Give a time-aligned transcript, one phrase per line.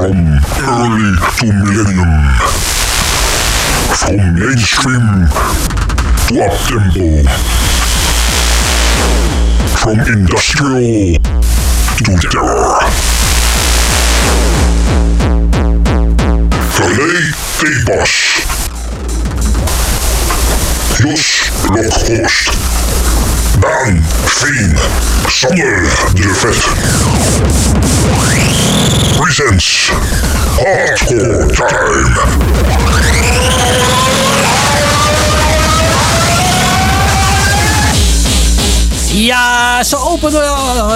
[0.00, 2.12] From early to millennium.
[4.00, 5.28] From mainstream
[6.24, 7.28] to uptempo.
[9.76, 11.20] From industrial
[11.98, 12.80] to terror.
[16.78, 17.12] René
[17.60, 18.14] Tebas.
[20.96, 21.24] Jos
[21.68, 22.50] Lokhorst.
[23.60, 24.76] Daan Veen.
[25.26, 25.82] Sander
[26.14, 26.68] de Vet.
[29.20, 29.90] Presents
[30.56, 32.20] Hardcore Time.
[39.12, 40.42] Ja, ze openen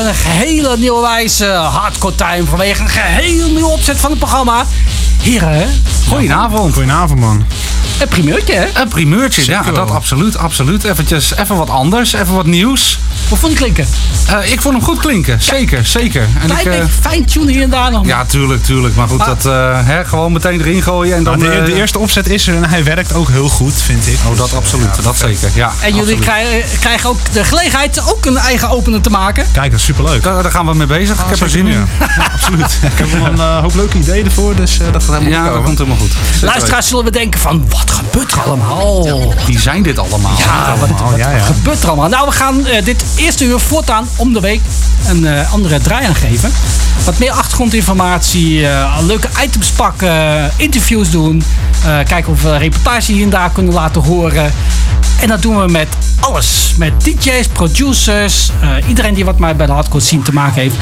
[0.06, 4.66] een hele nieuwe wijze hardcore time vanwege een geheel nieuwe opzet van het programma.
[5.22, 6.74] Heren, Goedenavond.
[6.74, 7.46] Goedenavond, man.
[8.00, 8.80] Een primeurtje hè?
[8.80, 10.84] Een primeurtje, ja, dat absoluut, absoluut.
[10.84, 12.98] Eventjes, even wat anders, even wat nieuws.
[13.28, 13.86] Hoe vond je klinken?
[14.28, 16.22] Eh, ik vond hem goed klinken, zeker, zeker.
[16.22, 18.06] En Klein ik, eh, beetje fine-tune hier en daar nog.
[18.06, 18.94] ja, tuurlijk, tuurlijk.
[18.94, 21.38] Maar goed, Maar- dat eh, hè, gewoon meteen erin gooien en dan...
[21.38, 24.06] Nou, de, eh, de eerste opzet is er en hij werkt ook heel goed, vind
[24.06, 24.18] ik.
[24.30, 25.72] Oh, dat absoluut, dat zeker, ja.
[25.80, 29.46] en jullie krijgen, krijgen ook de gelegenheid ook een eigen opener te maken.
[29.52, 30.22] Kijk, dat is superleuk.
[30.22, 31.18] Daar, daar gaan we mee bezig.
[31.18, 31.86] ik heb er zin in.
[31.98, 32.78] Ja, absoluut.
[32.92, 35.44] ik heb wel een hoop leuke ideeën ervoor, dus eh, dat gaat helemaal Ja, goed
[35.44, 35.64] dat komen.
[35.66, 36.42] komt helemaal goed.
[36.42, 39.34] Luisteraars zullen we denken van, wat gebeurt er allemaal?
[39.46, 40.36] Wie zijn dit allemaal?
[40.38, 41.38] Ja, wat, wat, ja, wat ja.
[41.44, 42.08] gebeurt er allemaal?
[42.08, 44.60] Nou, we gaan dit eerste uur voortaan om de week
[45.08, 46.52] een eh, andere draai aan geven.
[47.04, 51.42] Wat meer achtergrondinformatie, eh, leuke items pakken, interviews doen.
[51.84, 54.52] eh, kijken of we reportage hier en daar kunnen laten horen.
[55.20, 55.88] En dat doen we met
[56.20, 56.74] alles.
[56.76, 58.50] Met DJ's, producers,
[58.88, 60.74] iedereen die wat maar bij de hardcore scene te maken heeft.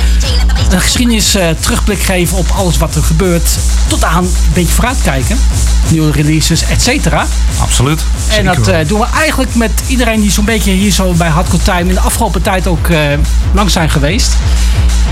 [0.70, 3.48] Een geschiedenis terugblik geven op alles wat er gebeurt.
[3.86, 5.38] Tot aan een beetje vooruitkijken.
[5.88, 7.26] Nieuwe releases, et cetera.
[7.58, 8.00] Absoluut.
[8.28, 11.88] En dat doen we eigenlijk met iedereen die zo'n beetje hier zo bij Hardcore Time
[11.88, 12.98] in de afgelopen tijd ook eh,
[13.54, 14.36] lang zijn geweest.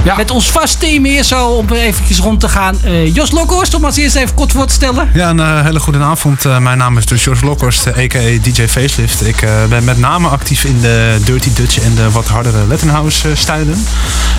[0.04, 0.16] Ja.
[0.16, 2.76] Met ons vast team hier zo om eventjes rond te gaan.
[2.82, 5.08] Eh, Jos Lokhorst, om als eerst even kort voor te stellen.
[5.14, 6.44] Ja, een eh, hele goede avond.
[6.60, 8.38] Mijn naam is dus George Lokhorst, a.k.a.
[8.42, 9.26] DJ Facelift.
[9.26, 13.36] Ik ben met name actief in de Dirty Dutch en de wat hardere Lettenhouse eh,
[13.36, 13.86] stijlen.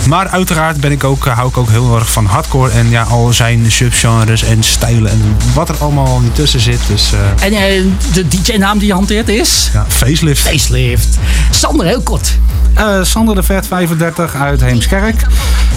[0.08, 3.34] Maar uiteraard ben ik ook, hou ik ook heel erg van hardcore en ja, al
[3.34, 6.80] zijn subgenres en stijlen en wat er allemaal niet tussen zit.
[6.88, 9.70] Dus En de DJ-naam die je hanteert is?
[9.74, 10.42] ja, Facelift.
[10.42, 11.18] Facelift.
[11.50, 12.38] Sander, heel kort.
[12.74, 15.26] Eh, Sander de Vet, 35, uit Heemskerk.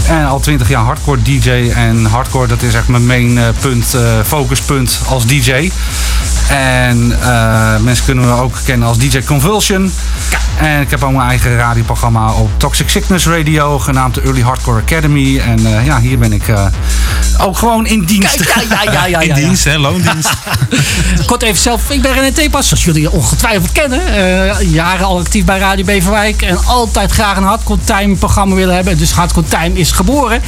[0.08, 1.70] En al 20 jaar hardcore DJ.
[1.74, 5.70] En hardcore, dat is echt mijn main eh, punt, eh, focuspunt als DJ.
[6.48, 9.92] En eh, mensen kunnen me ook kennen als DJ Convulsion.
[10.58, 14.80] En ik heb ook mijn eigen radioprogramma op Toxic Sickness Radio, genaamd de Early Hardcore
[14.80, 15.38] Academy.
[15.38, 16.66] En eh, ja, hier ben ik eh,
[17.38, 18.52] ook gewoon in dienst.
[18.52, 19.20] Kijk, ja, ja, ja, ja.
[19.34, 20.30] In dienst, hè, loondienst.
[21.26, 21.90] Kort even zelf.
[21.90, 24.06] Ik ben René Tepas, zoals jullie ongetwijfeld kennen.
[24.06, 26.42] Eh, jaren al actief bij Radio Beverwijk.
[26.42, 28.98] En altijd graag een Hardcore Time programma willen hebben.
[28.98, 30.42] Dus Hardcore Time is geboren.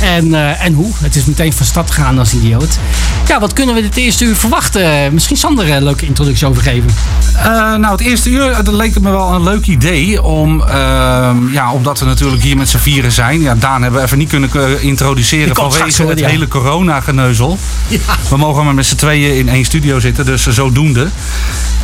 [0.00, 0.92] En, eh, en hoe?
[0.98, 2.78] Het is meteen van stad gegaan als idioot.
[3.26, 5.14] Ja, wat kunnen we dit eerste uur verwachten?
[5.14, 6.90] Misschien Sander een leuke introductie over geven.
[7.36, 10.22] Eh, nou, het eerste uur, dat leek het me wel een leuk idee.
[10.22, 13.40] Om, ehm, ja, omdat we natuurlijk hier met z'n vieren zijn.
[13.40, 16.28] Ja, Daan hebben we even niet kunnen eh, introduceren vanwege het ja.
[16.28, 17.58] hele corona-geneuzel.
[17.88, 17.98] Ja.
[18.28, 21.08] We mogen maar met z'n tweeën in één studio zitten, dus zodoende.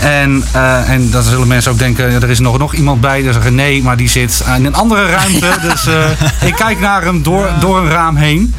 [0.00, 3.22] En, eh, en dat zullen mensen ook denken, ja, er is nog, nog iemand bij.
[3.22, 5.48] Die zeggen nee, maar die zit in een andere ruimte.
[5.70, 8.54] Dus eh, ik kijk naar hem door, door een raam heen.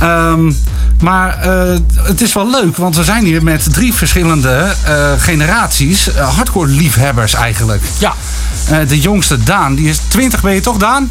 [0.00, 0.52] Ehm,
[1.00, 6.10] maar eh, het is wel leuk, want we zijn hier met drie verschillende eh, generaties
[6.16, 7.82] hardcore liefhebbers eigenlijk.
[7.98, 8.14] Ja,
[8.88, 11.10] de jongste Daan, die is 20, ben je toch Daan?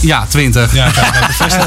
[0.00, 0.74] Ja, 20.
[0.74, 0.90] Ja,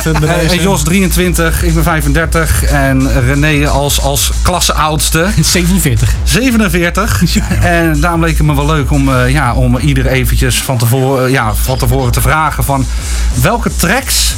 [0.04, 0.62] Eh, deze.
[0.62, 6.14] Jos 23, ik ben 35 en René als, als klasseoudste 47.
[6.24, 7.22] 47.
[7.62, 11.32] En daarom leek het me wel leuk om, eh, ja, om ieder eventjes van tevoren,
[11.32, 12.86] ja, van tevoren te vragen van
[13.42, 14.36] welke tracks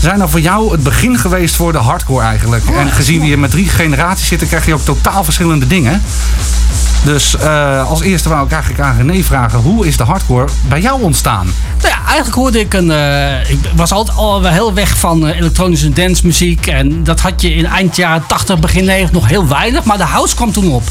[0.00, 2.64] zijn nou voor jou het begin geweest voor de hardcore eigenlijk?
[2.78, 6.02] en gezien we hier met drie generaties zitten, krijg je ook totaal verschillende dingen.
[7.04, 10.80] Dus eh, als eerste wou ik eigenlijk aan René vragen, hoe is de hardcore bij
[10.80, 11.46] jou ontstaan?
[11.82, 12.90] Nou ja, eigenlijk hoorde ik een.
[12.90, 16.66] eh, ik was altijd al wel heel weg van eh, elektronische dancemuziek.
[16.66, 19.84] En dat had je in eind jaren 80, begin 90 nog heel weinig.
[19.84, 20.82] Maar de house kwam toen op.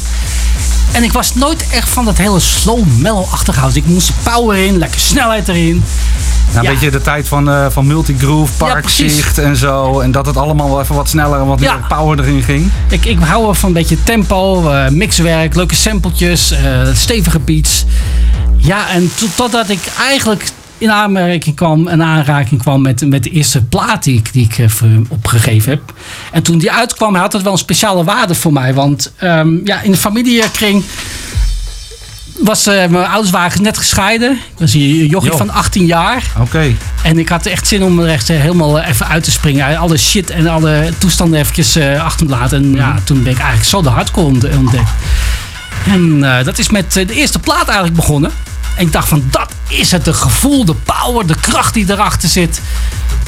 [0.92, 3.76] En ik was nooit echt van dat hele slow, mellow-achtige house.
[3.78, 5.84] Ik moest power in, lekker snelheid erin.
[6.52, 6.70] Nou, Ja.
[6.70, 10.00] Weet je, de tijd van, eh van multigroove, Ja, parkzicht en zo.
[10.00, 11.72] En dat het allemaal wel even wat sneller en wat Ja.
[11.76, 12.70] meer power erin ging.
[12.88, 16.60] Ik, ik hou wel van een beetje tempo, eh, mixwerk, leuke sampletjes, eh,
[16.92, 17.84] stevige beats.
[18.56, 20.44] Ja, en to- totdat ik eigenlijk
[20.78, 24.58] in aanmerking kwam, in aanraking kwam met, met de eerste plaat die ik, die ik
[24.58, 25.92] eh, voor hem opgegeven heb.
[26.32, 28.74] En toen die uitkwam, had het wel een speciale waarde voor mij.
[28.74, 30.84] Want ehm, ja, in de familiekring
[32.38, 34.32] was, eh, mijn ouders waren net gescheiden.
[34.32, 35.36] Ik was een jochie Jo.
[35.36, 36.22] van 18 jaar.
[36.40, 36.74] Oké.
[37.02, 39.78] En ik had echt zin om er echt eh, helemaal even uit te springen.
[39.78, 42.62] Alle shit en alle toestanden eventjes eh, achter me te laten.
[42.62, 44.90] En ja, toen ben ik eigenlijk zo de hardcore ont- ontdekt.
[45.86, 48.30] En dat is met de eerste plaat eigenlijk begonnen.
[48.76, 50.04] En ik dacht van, dat is het.
[50.04, 52.60] De gevoel, de power, de kracht die erachter zit.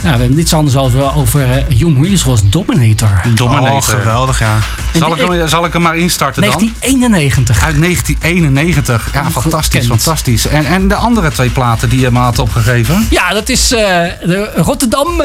[0.03, 3.23] Nou, we hebben niets anders over, over eh, Young Resource Dominator.
[3.35, 3.95] Dominator.
[3.95, 4.59] Oh, geweldig, ja.
[4.93, 6.51] Zal ik, hem, zal ik hem maar instarten dan?
[6.51, 7.63] 1991.
[7.63, 9.09] Uit 1991.
[9.13, 10.47] Ja, fantastisch, fantastisch.
[10.47, 13.07] En, en de andere twee platen die je me had opgegeven?
[13.11, 13.79] Ja, dat is eh,
[14.25, 15.23] de Rotterdam.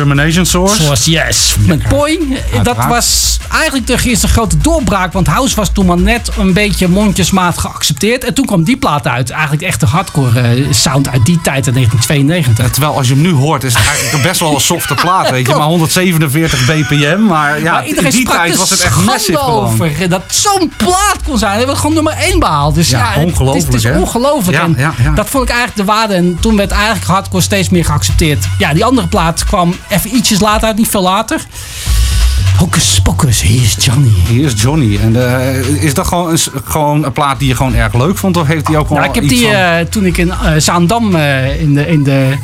[0.00, 0.82] Termination Source.
[0.82, 2.38] Zoals Yes, met Boeing.
[2.62, 5.12] Dat was eigenlijk de eerste grote doorbraak.
[5.12, 8.24] Want House was toen maar net een beetje mondjesmaat geaccepteerd.
[8.24, 9.30] En toen kwam die plaat uit.
[9.30, 12.70] Eigenlijk echt de hardcore eh, sound uit die tijd, in 1992.
[12.70, 15.46] Terwijl als je hem nu hoort, is het eigenlijk best wel een softe plaat, weet
[15.46, 15.54] je.
[15.54, 17.22] Maar 147 bpm.
[17.26, 20.02] Maar ja, maar in die tijd was het echt massive over.
[20.02, 21.56] eh, Dat zo'n plaat kon zijn.
[21.56, 22.74] Dat werd gewoon nummer 1 behaald.
[22.74, 24.58] Dus Ja, ongelooflijk, Het is, het is ongelooflijk.
[24.58, 25.14] En.
[25.14, 26.14] Dat vond ik eigenlijk de waarde.
[26.14, 28.44] En toen werd eigenlijk hardcore steeds meer geaccepteerd.
[28.58, 30.74] Ja, die andere plaat kwam even ietsjes later.
[30.74, 31.40] Niet veel later.
[32.58, 34.12] Hocus pocus, hier is Johnny.
[34.28, 34.98] Hier is Johnny.
[35.02, 38.36] En eh, is dat gewoon een, gewoon een plaat die je gewoon erg leuk vond?
[38.36, 41.16] Of heeft hij ook wel Nou, ik heb die eh, toen ik in eh, Zaandam
[41.58, 41.86] in de.
[41.88, 42.36] In de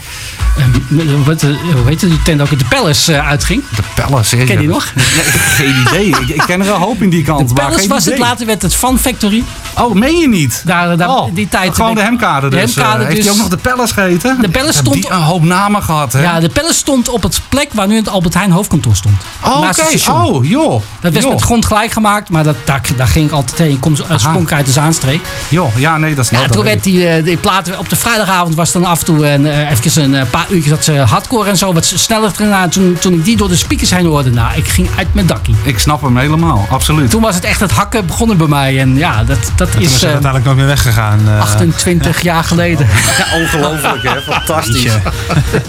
[1.25, 2.51] wat, eh, hoe heet het, die tent ook?
[2.51, 3.63] in De Palace uitging.
[3.77, 4.37] de Palace.
[4.37, 4.93] Ken je die nog?
[4.95, 5.05] Nee,
[5.35, 6.07] geen idee.
[6.07, 7.49] Ik, ik ken er een hoop in die kant.
[7.49, 9.45] De Palace was het, later werd het Fun Factory.
[9.79, 10.63] Oh, meen je niet?
[10.67, 11.75] Daar, daar, oh, die tijd.
[11.75, 12.75] gewoon de hemkade De dus.
[12.75, 13.25] hemkade Eh, heeft dus.
[13.25, 14.39] hij ook nog de Palace geheten?
[14.41, 16.23] De Palace stond- die een hoop namen gehad, hè?
[16.23, 19.17] Ja, de Palace stond op het plek waar nu het Albert Heijn hoofdkantoor stond.
[19.45, 19.82] oh, oké.
[19.89, 20.25] Station.
[20.25, 20.71] Oh, joh.
[21.01, 21.33] Dat werd joh.
[21.33, 23.71] met grond gelijk gemaakt, maar dat, daar, daar ging ik altijd heen.
[23.71, 25.21] Ik kom, uh, sprong ik uit de Zaanstreek.
[25.49, 27.97] Joh, ja, nee, dat is Ja, nou toen werd die, eh, die plaat op de
[27.97, 30.93] vrijdagavond was dan af en toe een, eh, eventjes een eh, paar uurtjes dat ze
[30.93, 32.69] hardcore en zo wat sneller gedaan.
[32.69, 35.55] Toen, toen ik die door de speakers heen hoorde, nou, ik ging uit mijn dakkie.
[35.63, 37.11] Ik snap hem helemaal, absoluut.
[37.11, 38.81] Toen was het echt het hakken begonnen bij mij.
[38.81, 41.21] En ja, dat, dat Toen is is het eh, uiteindelijk nooit meer weggegaan.
[41.29, 41.41] eh.
[41.41, 42.87] 28 jaar geleden.
[43.19, 44.21] Ja, ongelooflijk, hè?
[44.33, 44.93] Fantastisch.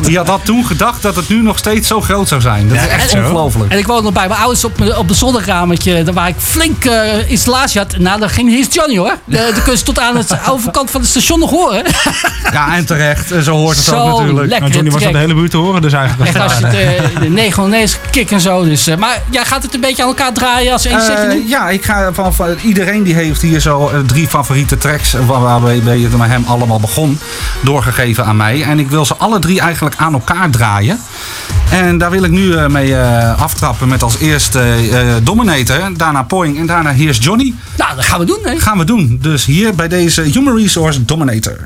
[0.02, 2.68] Die had, toen gedacht dat het nu nog steeds zo groot zou zijn.
[2.68, 3.72] Dat Ja, is echt ongelooflijk.
[3.72, 6.04] En ik woonde nog bij mijn ouders op, op de zolderkamertje.
[6.04, 7.98] Daar waar ik flink eh, installatie had.
[7.98, 9.18] Nou, daar ging Here's Johnny hoor.
[9.26, 11.84] De, de kun je tot aan het overkant van het station nog horen.
[12.52, 13.32] Ja, en terecht.
[13.32, 14.40] En Zo hoort het Zo ook natuurlijk.
[14.50, 14.60] lekker.
[14.60, 16.76] Nou, Johnny was aan de hele buurt te horen, dus eigenlijk Echt als je het
[16.78, 18.64] het, eh, de 909 kick en zo.
[18.64, 21.70] Dus, eh, maar jij gaat het een beetje aan elkaar draaien als één Eh, ja,
[21.70, 25.42] ik ga van, van iedereen die heeft hier zo eh, drie favoriete tracks eh, waar-
[25.42, 27.20] waarbij je met hem allemaal begon
[27.62, 28.64] doorgegeven aan mij.
[28.64, 31.00] En ik wil ze alle drie eigenlijk aan elkaar draaien.
[31.70, 36.24] En daar wil ik nu eh, mee eh, aftrappen met als eerste eh, Dominator, daarna
[36.24, 37.54] Poing en daarna Here's Johnny.
[37.78, 38.40] Nou, dat gaan we doen.
[38.44, 38.60] Hè?
[38.60, 39.18] Gaan we doen.
[39.22, 41.60] Dus hier bij deze Human Resource Dominator.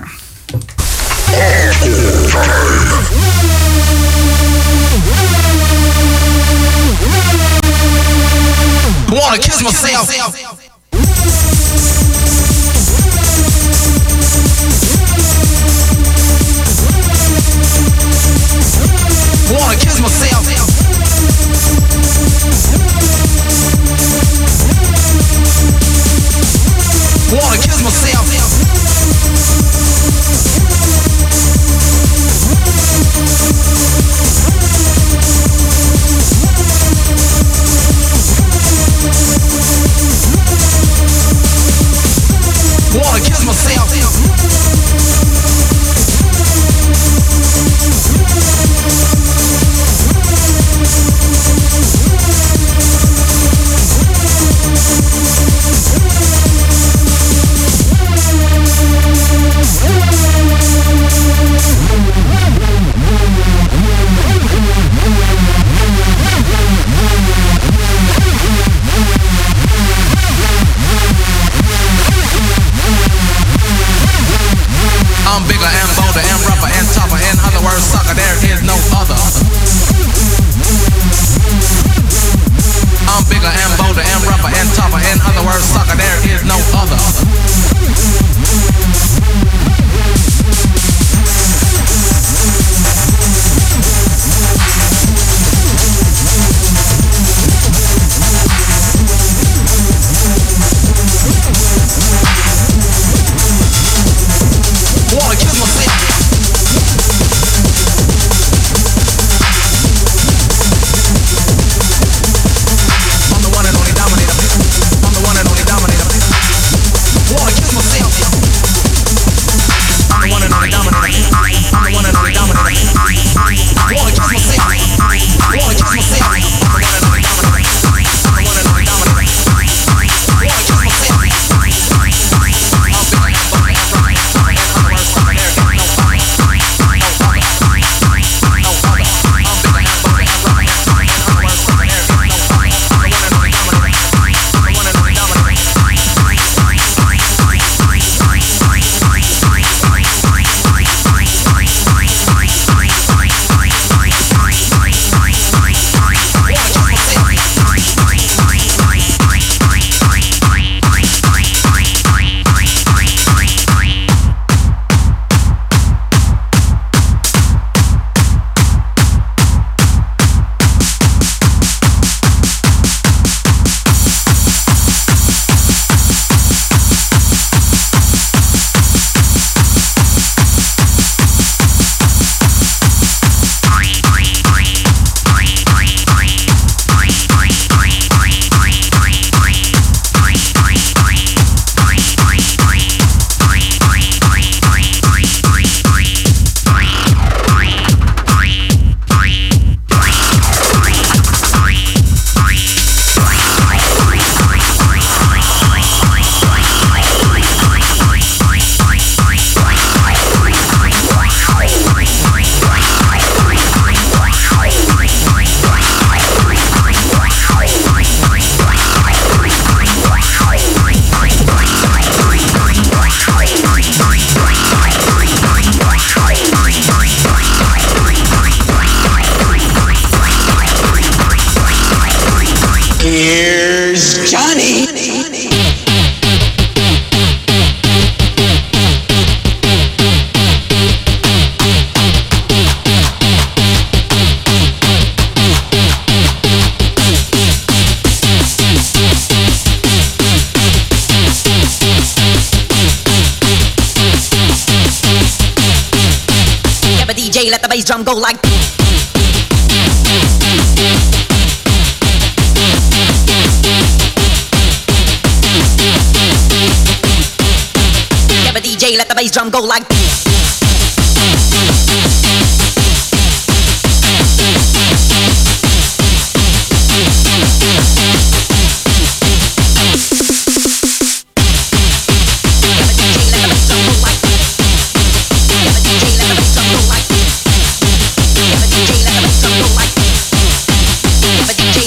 [9.10, 10.10] Wanna kiss myself.
[19.52, 20.47] Wanna kiss myself.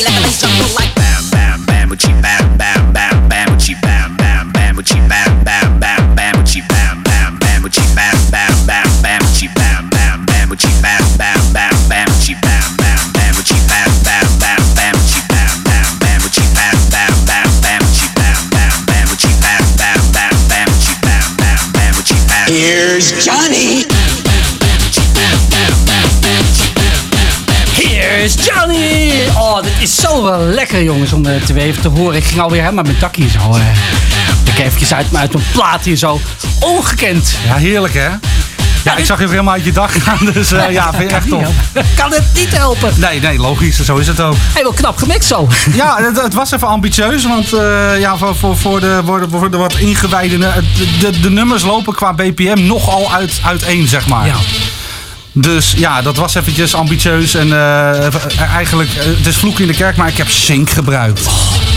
[0.01, 0.50] Yeah, but
[30.85, 32.17] lekker, jongens, om eh, te even te horen.
[32.17, 33.39] Ik ging alweer helemaal met dak hier zo.
[33.55, 33.61] eh.
[34.45, 36.21] Ik even uit, uit mijn plaat hier zo.
[36.61, 37.37] Ongekend.
[37.47, 38.09] Ja, heerlijk hè?
[38.85, 41.17] Ja, ik zag je weer helemaal uit je dag gaan, dus eh, ja, vind je
[41.17, 41.47] echt tof.
[41.97, 42.93] Kan het niet helpen.
[42.97, 44.35] Nee, nee, logisch, zo is het ook.
[44.53, 45.49] Helemaal knap gemixt zo.
[45.75, 47.49] Ja, het, het was even ambitieus, want
[47.99, 50.63] ja, voor, voor, voor, de, voor, de, voor de wat ingewijden, de,
[51.01, 54.27] de, de nummers lopen qua BPM nogal uit, uiteen, zeg maar.
[54.27, 54.35] Ja.
[55.33, 59.75] Dus ja, dat was eventjes ambitieus en eh, eigenlijk, eh, het is vloek in de
[59.75, 61.29] kerk, maar ik heb sync gebruikt.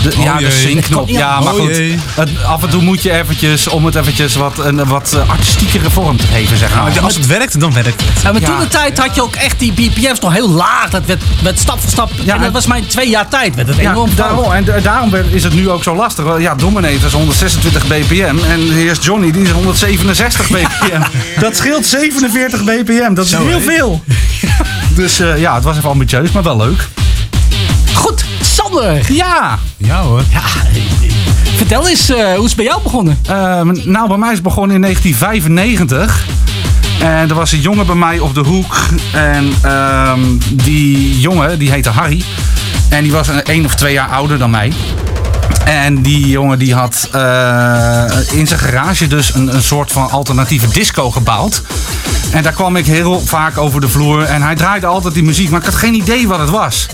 [0.04, 1.10] De, ja, de sync-knop.
[1.10, 1.76] Ja, maar Oh goed.
[1.76, 2.00] jee.
[2.16, 5.90] Het, af en toe moet je eventjes, om het eventjes wat, een wat eh, artistiekere
[5.90, 7.00] vorm te geven, zeg maar.
[7.00, 8.22] Als het werkt, dan werkt het.
[8.24, 8.48] Ja, maar Ja.
[8.48, 10.90] toen de tijd had je ook echt die BPM's nog heel laag.
[10.90, 12.12] Dat werd, werd stap voor stap.
[12.24, 13.56] Ja, en dat en- was mijn twee jaar tijd.
[13.56, 16.24] Werd het Ja, enorm daarom, en da- daarom is het nu ook zo lastig.
[16.24, 21.02] Wel, Ja, Dominator is 126 bpm en hier is Johnny, die is 167 bpm.
[21.40, 24.04] Dat scheelt 47 bpm, dat is Zo, heel veel.
[24.96, 26.88] Dus eh, ja, het was even ambitieus, maar wel leuk.
[27.94, 29.14] Goed, Sander.
[29.14, 30.22] Ja, Ja hoor.
[31.56, 33.20] Vertel eens, eh, hoe is het bij jou begonnen?
[33.28, 36.26] eh, nou bij mij is het begonnen in 1995.
[37.00, 38.76] En er was een jongen bij mij op de hoek.
[39.14, 40.20] En ehm,
[40.50, 42.24] die jongen, die heette Harry.
[42.90, 44.74] En die was een, één of twee jaar ouder dan mij.
[45.66, 50.68] En die jongen die had eh, in zijn garage dus een, een soort van alternatieve
[50.68, 51.62] disco gebouwd.
[52.32, 54.24] En daar kwam ik heel vaak over de vloer.
[54.24, 56.88] En hij draaide altijd die muziek, maar ik had geen idee wat het was.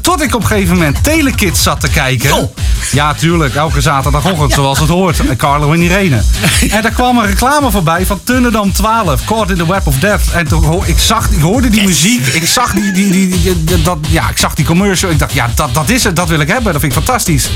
[0.00, 2.32] Tot ik op een gegeven moment Telekids zat te kijken.
[2.32, 2.56] Oh.
[2.92, 3.54] Ja, tuurlijk.
[3.54, 5.20] Elke zaterdagochtend, zoals het hoort.
[5.36, 6.20] Carlo en Irene.
[6.70, 9.24] En daar kwam een reclame voorbij van Tunnedam 12.
[9.24, 10.22] Caught in the Web of Death.
[10.32, 12.26] En toen ik, zag, ik hoorde die muziek.
[12.26, 15.10] Ik zag die, die, die, die- die- dat, ja, ik zag die commercial.
[15.10, 16.16] Ik dacht, ja, dat, dat is het.
[16.16, 16.72] Dat wil ik hebben.
[16.72, 17.50] Dat vind ik fantastisch.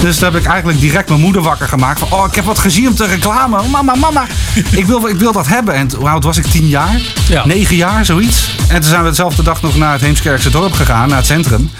[0.00, 1.98] Dus toen heb ik eigenlijk direct mijn moeder wakker gemaakt.
[1.98, 3.62] Van, oh, ik heb wat gezien op de reclame.
[3.68, 4.26] Mama, mama,
[4.70, 5.74] ik wil, ik wil dat hebben.
[5.74, 6.46] En hoe oud was ik?
[6.46, 7.00] Tien jaar?
[7.28, 7.46] Ja.
[7.46, 8.56] Negen jaar, zoiets.
[8.68, 11.08] En toen zijn we dezelfde dag nog naar het Heemskerkse dorp gegaan.
[11.08, 11.70] Naar het centrum.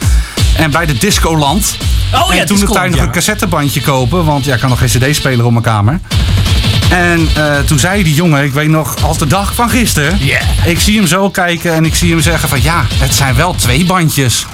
[0.56, 1.76] En bij de Discoland.
[2.14, 4.25] Oh ja, en toen de Discoland, tijd nog een cassettebandje kopen.
[4.25, 6.00] Want ja, ik had nog geen cd-speler op mijn kamer.
[6.92, 10.18] En eh, toen zei die jongen, ik weet nog als de dag van gisteren.
[10.64, 13.54] Ik zie hem zo kijken en ik zie hem zeggen van ja, het zijn wel
[13.54, 14.47] twee bandjes.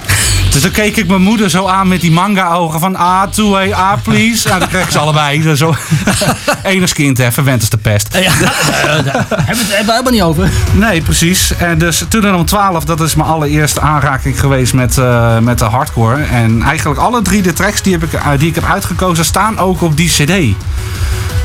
[0.59, 3.73] Dus toen keek ik mijn moeder zo aan met die manga-ogen van A, to A,
[3.73, 4.47] A, please.
[4.47, 5.55] Nou, dan kreeg ik ze allebei.
[5.55, 5.75] Zo.
[6.63, 8.07] Enig kind, hè, verwend is de pest.
[8.13, 10.49] Ja, eh, daar hebben we het hebben we helemaal niet over.
[10.71, 11.55] Nee, precies.
[11.57, 15.65] En dus toen om 12, dat is mijn allereerste aanraking geweest met, eh, met de
[15.65, 16.23] hardcore.
[16.23, 19.57] En eigenlijk alle drie de tracks die, heb ik, eh, die ik heb uitgekozen staan
[19.57, 20.55] ook op die cd.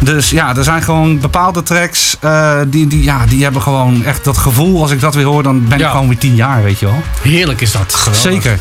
[0.01, 4.25] Dus ja, er zijn gewoon bepaalde tracks eh, die, die, ja, die hebben gewoon echt
[4.25, 4.83] dat gevoel.
[4.83, 7.03] Als ik dat weer hoor, dan ben ik gewoon weer tien jaar, weet je wel.
[7.23, 8.09] Heerlijk is dat.
[8.13, 8.59] Zeker.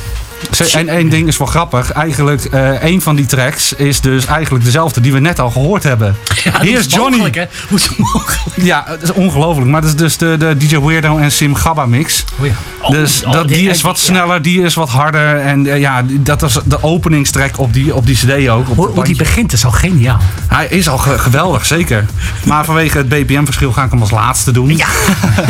[0.74, 1.92] En één ding is wel grappig.
[1.92, 5.84] Eigenlijk, eh een van die tracks is dus eigenlijk dezelfde die we net al gehoord
[5.84, 6.16] hebben.
[6.44, 7.10] Ja, dat Hier is Johnny.
[7.10, 7.46] mogelijk, hè?
[7.70, 8.38] Hoe is het mogelijk?
[8.56, 9.70] Ja, het is ongelooflijk.
[9.70, 12.24] Maar dat is dus de, de DJ Weirdo en Sim Gabba mix.
[12.40, 12.54] Oh ja.
[12.82, 14.04] Oh, dus oh, dat, die is wat ja.
[14.06, 15.40] sneller, die is wat harder.
[15.40, 18.70] En eh, ja, dat is de openingstrek op die, op die cd ook.
[18.70, 20.18] Op Hoe, die begint is al geniaal.
[20.48, 22.06] Hij is al ge- geweldig, zeker.
[22.46, 24.78] Maar vanwege het BPM-verschil ga ik hem als laatste doen.
[24.78, 24.88] Ja.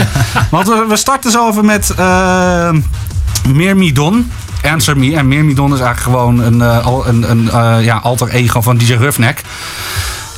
[0.52, 2.70] Want we, we starten zo even met eh
[3.48, 4.32] Mirmidon.
[4.64, 5.16] Answer Me.
[5.16, 8.94] En Mirmidon is eigenlijk gewoon een, eh, een, een eh, ja, alter ego van DJ
[8.94, 9.42] Roughneck.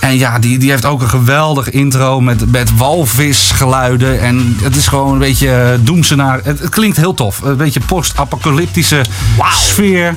[0.05, 4.21] En ja, die, die heeft ook een geweldig intro met, met walvisgeluiden.
[4.21, 6.39] En het is gewoon een beetje eh, doemsenaar.
[6.43, 7.41] Het, het klinkt heel tof.
[7.41, 9.05] Een beetje post-apocalyptische
[9.51, 10.15] sfeer.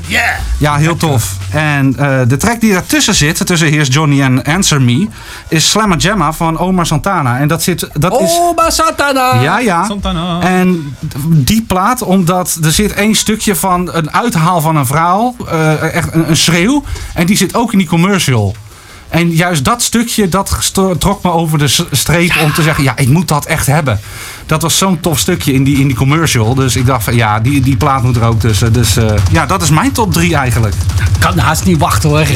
[0.58, 1.36] Ja, heel tof.
[1.50, 5.08] En eh, de track die daartussen zit, tussen Here's Johnny en Answer Me,
[5.48, 7.38] is Slamma Jamma van Omar Santana.
[7.38, 8.30] En dat, zit, dat is...
[8.30, 9.42] Oh, maar Satana!
[9.42, 9.86] Ja, ja.
[9.86, 10.40] Santana.
[10.40, 15.94] En die plaat, omdat er zit één stukje van een uithaal van een vrouw, eh,
[15.94, 16.84] echt een, een schreeuw.
[17.14, 18.54] En die zit ook in die commercial.
[19.08, 23.08] En juist dat stukje, dat trok me over de streep om te zeggen, ja, ik
[23.08, 24.00] moet dat echt hebben.
[24.46, 26.54] Dat was zo'n tof stukje in die, in die commercial.
[26.54, 28.72] Dus ik dacht van, ja, die, die plaat moet er ook tussen.
[28.72, 30.74] Dus eh, ja, dat is mijn top 3 eigenlijk.
[31.18, 32.26] Kan haast niet wachten hoor.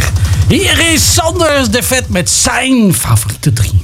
[0.49, 3.83] Hier is Sanders de Vet met zijn favoriete drie.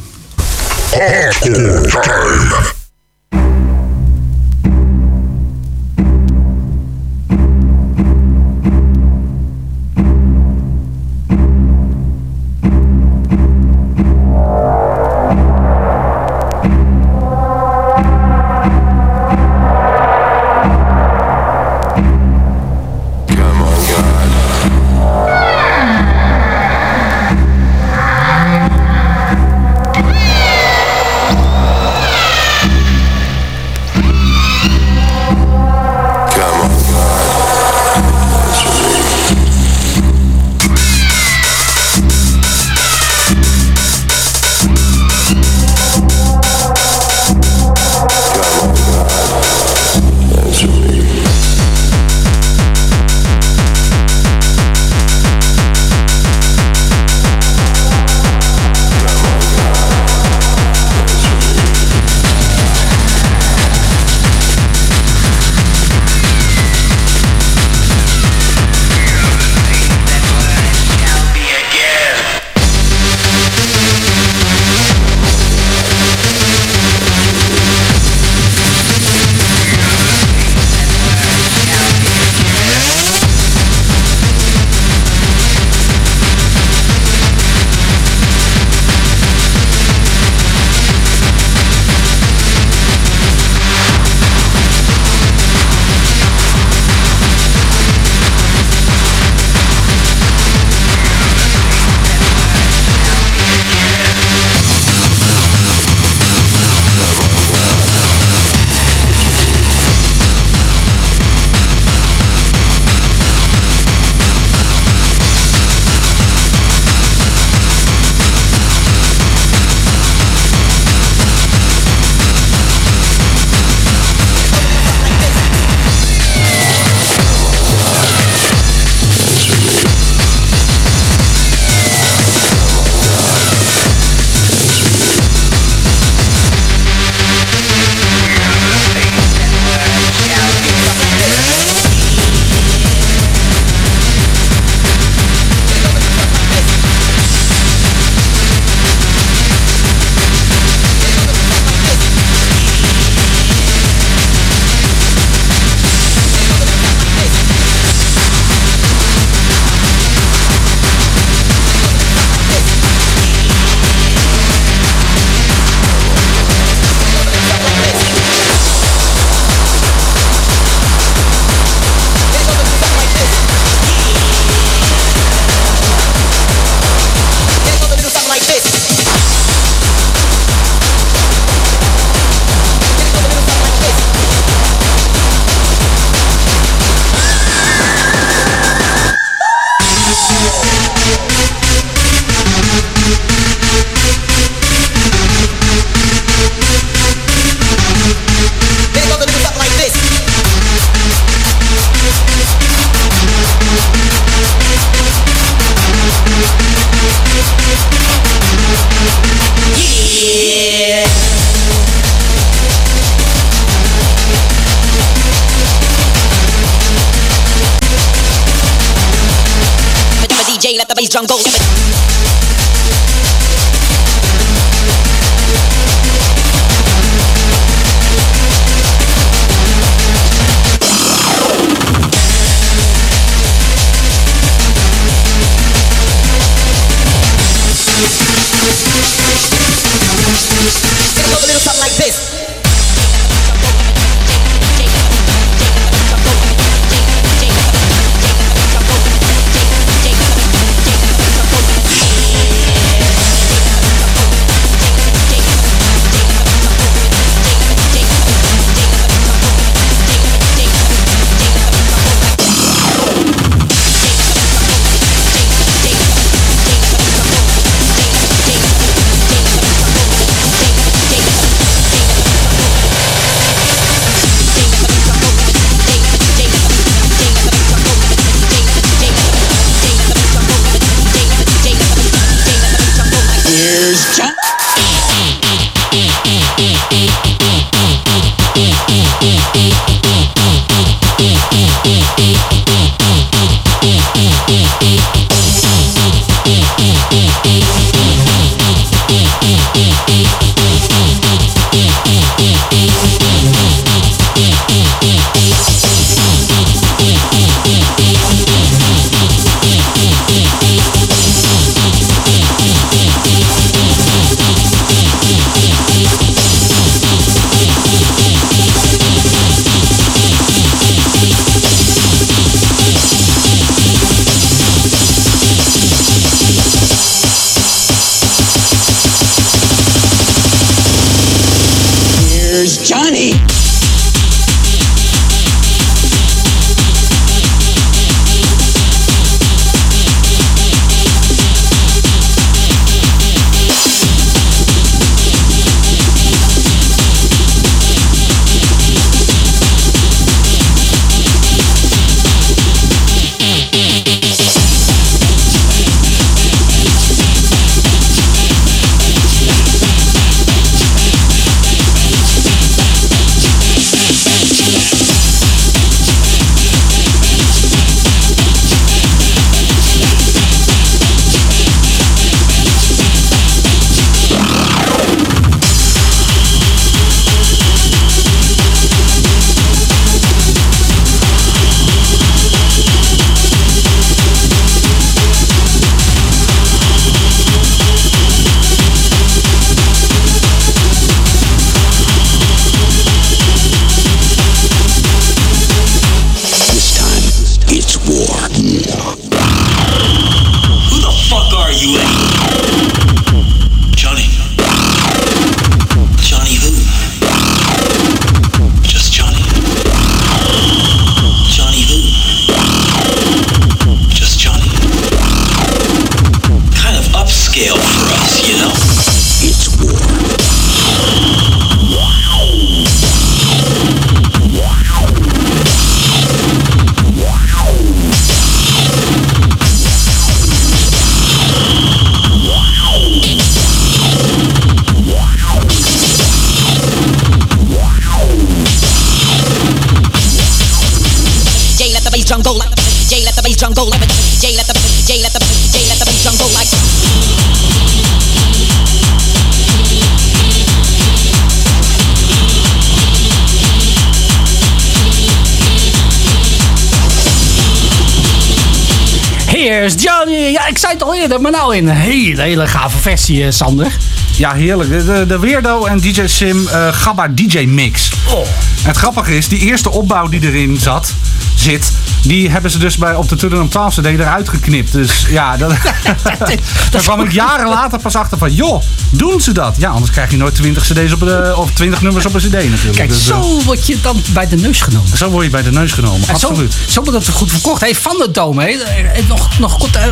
[461.29, 463.97] Eerder, maar nou in een hele, hele gave versie, eh, Sander.
[464.37, 464.91] Ja, heerlijk.
[464.91, 468.13] De, de, en DJ Sim eh Gabba DJ Mix.
[468.29, 468.47] Oh.
[468.83, 471.15] Het grappige is, die eerste opbouw die erin zat,
[471.55, 474.93] zit, die hebben ze dus bij, op de Tuddenham 12 CD eruit geknipt.
[474.93, 475.71] Dus ja, dat,
[476.91, 479.77] daar kwam ik jaren later pas achter van, joh, doen ze dat?
[479.79, 482.53] Ja, anders krijg je nooit 20 CD's op de, of 20 nummers op een CD
[482.53, 482.97] natuurlijk.
[482.97, 485.17] Kijk, Dus, eh, zo word je dan bij de neus genomen.
[485.17, 486.77] zo word je bij de neus genomen, En zo, absoluut.
[486.89, 487.81] zo wordt het goed verkocht.
[487.81, 488.69] Hey, van de Dome, hè?
[488.69, 490.03] Eh, nog, nog kort, eh,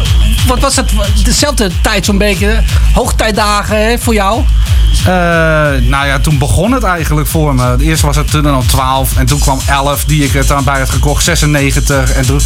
[0.46, 0.90] wat was het?
[1.24, 2.62] Dezelfde tijd zo'n beetje.
[2.92, 4.44] Hoogtijdagen voor jou.
[5.00, 5.12] Eh,
[5.82, 7.76] nou ja, toen begon het eigenlijk voor me.
[7.80, 10.78] Eerst was het toen al 12 en toen kwam 11 die ik er dan bij
[10.78, 11.95] had gekocht, 96.
[12.02, 12.40] En, toen,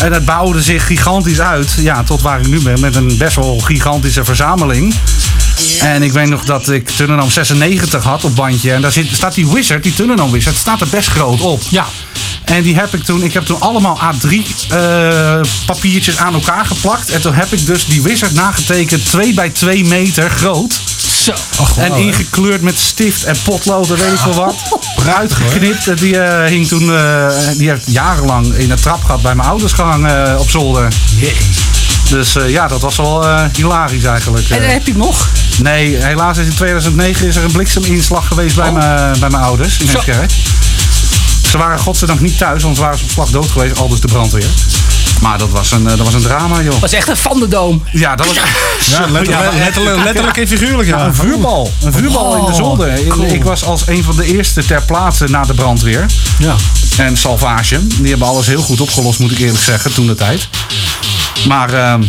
[0.00, 1.74] en het bouwde zich gigantisch uit.
[1.78, 4.94] Ja, tot waar ik nu ben met een best wel gigantische verzameling.
[5.80, 8.72] En ik weet nog dat ik Tunnenam 96 had op bandje.
[8.72, 11.62] En daar zit, staat die Wizard, die Tunnenam Wizard, staat er best groot op.
[11.68, 11.86] Ja.
[12.44, 14.28] En die heb ik toen, ik heb toen allemaal A3
[14.68, 17.10] eh, papiertjes aan elkaar geplakt.
[17.10, 20.80] En toen heb ik dus die Wizard nagetekend 2 bij 2 meter groot.
[21.24, 21.32] Zo.
[21.76, 24.54] En ingekleurd met stift en potlood en weet ik veel wat.
[25.00, 25.88] Eruit geknipt.
[25.88, 29.48] En Die eh, hing toen, eh, die heeft jarenlang in het trap gehad bij mijn
[29.48, 30.88] ouders gehangen eh, op zolder.
[32.08, 34.48] Dus eh, ja, dat was wel eh, hilarisch eigenlijk.
[34.48, 34.72] En eh.
[34.72, 35.28] heb je hem nog?
[35.62, 38.74] Nee, helaas is in 2009 is er een blikseminslag geweest bij, Oh.
[38.74, 39.92] mijn, bij mijn ouders in Zo.
[39.92, 40.32] Heemskerk.
[41.50, 44.06] Ze waren godzijdank niet thuis, want waren ze op slag dood geweest, al dus de
[44.06, 44.48] brandweer.
[45.24, 46.80] Maar dat was een, eh, dat was een drama, joh.
[46.80, 47.78] was echt een van de Dome.
[47.92, 48.36] Ja, dat was
[48.86, 51.06] Ja, letterlijk, letterlijk, letterlijk en figuurlijk, ja.
[51.06, 51.72] een vuurbal.
[51.82, 53.06] Een vuurbal in de zolder.
[53.08, 53.32] cool.
[53.32, 56.06] Ik was als een van de eerste ter plaatse na de brandweer.
[56.38, 56.54] Ja.
[56.96, 57.86] En Salvage.
[57.86, 60.48] Die hebben alles heel goed opgelost, moet ik eerlijk zeggen, toen de tijd.
[61.48, 62.02] Maar ehm,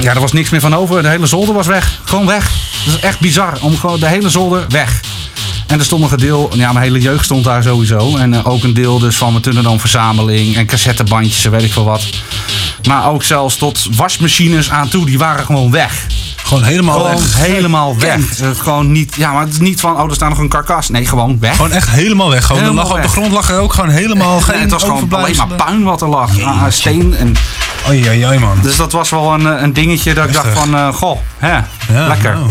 [0.00, 1.02] ja, er was niks meer van over.
[1.02, 2.00] De hele zolder was weg.
[2.04, 2.50] Gewoon weg.
[2.84, 3.58] Dat is echt bizar.
[3.60, 5.00] Om gewoon de hele zolder weg.
[5.70, 8.16] En er stond nog een deel, ja, mijn hele jeugd stond daar sowieso.
[8.16, 11.72] En eh, ook een deel dus van mijn Tunnendam verzameling en cassettebandjes en weet ik
[11.72, 12.02] veel wat.
[12.88, 16.06] Maar ook zelfs tot wasmachines aan toe, die waren gewoon weg.
[16.44, 17.36] Gewoon helemaal Gewoon weg.
[17.36, 18.38] helemaal weg.
[18.38, 20.88] Het gewoon niet, ja, maar het is niet van, oh, er staat nog een karkas.
[20.88, 21.56] Nee, gewoon weg.
[21.56, 22.46] Gewoon echt helemaal weg.
[22.46, 23.12] Gewoon, Helemaal lag op de weg.
[23.12, 26.02] grond lag er ook gewoon helemaal geen Nee, het was gewoon alleen maar puin wat
[26.02, 26.40] er lag.
[26.42, 27.14] Ah, steen.
[27.16, 27.34] En,
[27.88, 28.58] Oei, oei, oei, man.
[28.62, 31.52] dus dat was wel een, eh, een dingetje dat ik dacht van, eh, goh, hè,
[31.92, 32.32] Ja, lekker.
[32.34, 32.50] nou.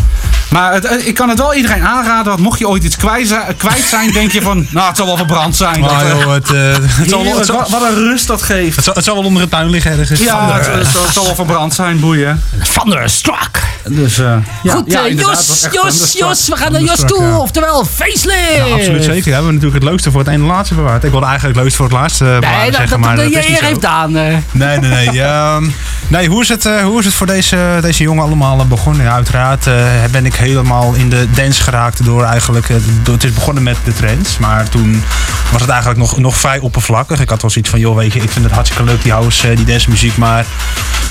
[0.50, 3.28] Maar het, eh, ik kan het wel iedereen aanraden, want mocht je ooit iets kwijt
[3.28, 5.80] zijn, kwijt zijn denk je van, nou, het zal wel verbrand zijn.
[5.80, 8.42] Maar Dat, eh, joh, het, eh, het, zal, wel- het, zal, wat, een rust dat
[8.42, 8.76] geeft.
[8.76, 10.20] het, zal, het zal wel onder het puin liggen ergens.
[10.20, 12.44] Ja, het, het zal- het zal wel verbrand zijn, boeien.
[12.74, 13.68] Thunderstruck.
[13.88, 14.34] Dus, eh,
[14.64, 16.14] ja, Goed, ja, Jos, Jos.
[16.14, 16.48] Jos.
[16.48, 17.24] We gaan naar Jos toe.
[17.24, 17.38] ja.
[17.38, 18.56] Oftewel, facelift.
[18.56, 19.24] Ja, absoluut zeker.
[19.24, 21.04] We hebben natuurlijk het leukste voor het ene laatste bewaard.
[21.04, 23.34] Ik wilde eigenlijk het leukste voor het laatste bewaren, Nee, dat, zeggen, dat, maar dat,
[23.34, 24.16] dat je heeft aan.
[24.18, 24.36] eh.
[24.52, 25.22] Nee, nee, nee.
[25.22, 25.68] Ehm,
[26.08, 29.06] nee hoe, is het, eh, hoe is het voor deze, deze jongen allemaal begonnen?
[29.06, 29.74] Ja, uiteraard eh,
[30.12, 32.70] ben ik helemaal in de dance geraakt door eigenlijk...
[32.70, 32.76] eh,
[33.12, 35.04] het is begonnen met de trends, maar toen
[35.52, 37.20] was het eigenlijk nog, nog vrij oppervlakkig.
[37.20, 39.48] Ik had wel zoiets van, joh, weet je, ik vind het hartstikke leuk, die house,
[39.50, 40.46] eh, die dance muziek, maar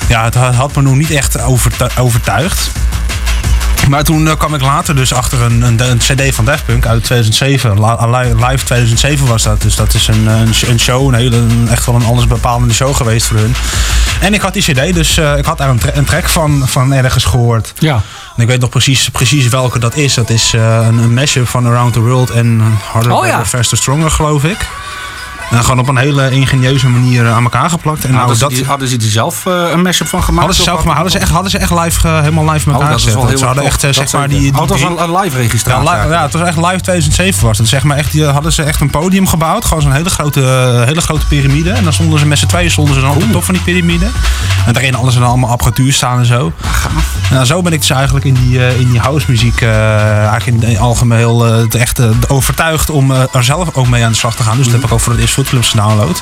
[0.07, 2.69] ja, het had me nog niet echt overtu- overtuigd.
[3.89, 6.85] Maar toen eh, kwam ik later dus achter een, een, een cd van Daft Punk
[6.85, 7.79] uit 2007.
[7.79, 9.61] La- li- live 2007 was dat.
[9.61, 10.27] Dus dat is een,
[10.67, 13.55] een, show, een hele, echt wel een allesbepalende show geweest voor hun.
[14.21, 16.61] En ik had die cd, dus eh, ik had daar een, tra- een track van,
[16.67, 17.73] van ergens gehoord.
[17.77, 18.01] Ja.
[18.35, 20.13] En ik weet nog precies, precies welke dat is.
[20.13, 23.45] Dat is eh, een, een mashup van Around the World en Harder, Oh ja.
[23.45, 24.57] Faster, Stronger, geloof ik.
[25.51, 28.03] En gewoon op een hele ingenieuze manier eh, aan elkaar geplakt.
[28.03, 30.37] En nou, Hadden, dat, ze, die, hadden ze die zelf eh, een mashup van gemaakt?
[30.39, 32.81] hadden ze zelf, maar hadden ze echt, hadden ze echt live, helemaal live met Oh,
[32.81, 33.29] elkaar dat wel gezet.
[33.29, 35.15] heel Ze hadden echt, eh, Dat zeg maar, die, die Oh, het was drie- een,
[35.17, 35.89] live ja, registratie.
[35.89, 37.67] li- ja, het was echt live 2007 was het.
[37.67, 39.65] Zeg maar echt, die hadden ze echt een podium gebouwd.
[39.65, 40.39] Gewoon zo'n hele grote,
[40.85, 41.71] hele grote piramide.
[41.71, 43.63] En dan stonden ze met z'n tweeën stonden ze dan op de top van die
[43.63, 44.05] piramide.
[44.65, 46.51] En daarin hadden ze dan allemaal apparatuur staan en zo.
[47.31, 50.69] Nou, zo ben ik dus eigenlijk in die, in die house muziek eh, eigenlijk in
[50.69, 54.57] het algemeen het echt overtuigd om er zelf ook mee aan de slag te gaan.
[54.57, 56.21] Dus dat heb ik ook voor het eerst Footclips gedownload.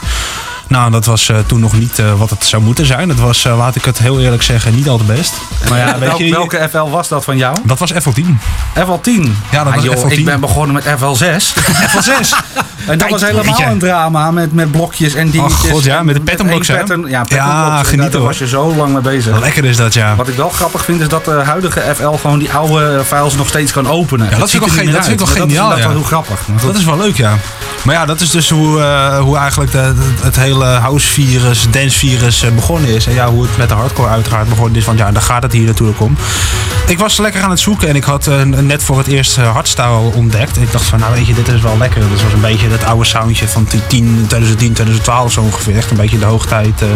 [0.67, 3.07] Nou, dat was eh, toen nog niet eh, wat het zou moeten zijn.
[3.07, 5.33] Dat was, eh, laat ik het heel eerlijk zeggen, niet al te best.
[5.69, 7.57] Maar ja, weet je, welke FL was dat van jou?
[7.63, 8.25] dat was FL10.
[8.73, 9.21] FL10.
[9.51, 10.11] Ja, dat Ah, was joh, FL10.
[10.11, 11.53] Ik ben begonnen met FL6.
[11.93, 12.35] FL6.
[12.87, 15.63] En dat was helemaal een drama met, met blokjes en dingetjes.
[15.63, 18.93] Oh god, ja, met de patternblocks, pattern- Ja, Ja, genieten, Daar was je zo lang
[18.93, 19.39] mee bezig.
[19.39, 20.15] Lekker is dat, ja.
[20.15, 23.47] Wat ik wel grappig vind is dat de huidige FL gewoon die oude files nog
[23.47, 24.29] steeds kan openen.
[24.29, 25.83] dat vind ziet ik wel niet ge- meer dat vind ik wel geniaal, Dat is
[25.83, 25.89] ja.
[25.89, 26.39] wel heel grappig.
[26.65, 27.37] Dat is wel leuk, ja.
[27.83, 28.81] Maar ja, dat is dus hoe,
[29.21, 29.71] hoe eigenlijk
[30.21, 33.05] het hele hele house-virus, dance-virus eh, begonnen is.
[33.05, 34.85] En ja, hoe het met de hardcore uiteraard begonnen is.
[34.85, 36.17] Want ja, daar gaat het hier natuurlijk om.
[36.87, 39.51] Ik was lekker aan het zoeken en ik had eh, net voor het eerst uh,
[39.51, 40.55] hardstyle ontdekt.
[40.57, 41.99] En ik dacht van, nou weet je, dit is wel lekker.
[41.99, 45.75] Dat was een beetje dat oude soundje van 10, 2010, 2012 zo ongeveer.
[45.75, 46.87] Echt een beetje de hoogtijd eh,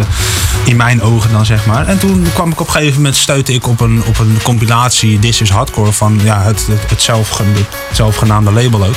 [0.63, 1.88] in mijn ogen dan, zeg maar.
[1.88, 5.41] En toen kwam ik op een gegeven moment, ik op een, op een compilatie This
[5.41, 7.10] is Hardcore van ja, het, het, het
[7.91, 8.95] zelfgenaamde label ook.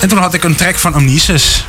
[0.00, 1.66] En toen had ik een track van Amnesis.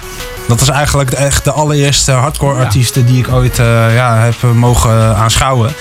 [0.48, 4.36] Dat was eigenlijk de, echt de allereerste hardcore artiesten die ik ooit eh, ja, heb
[4.42, 5.74] eh, mogen aanschouwen.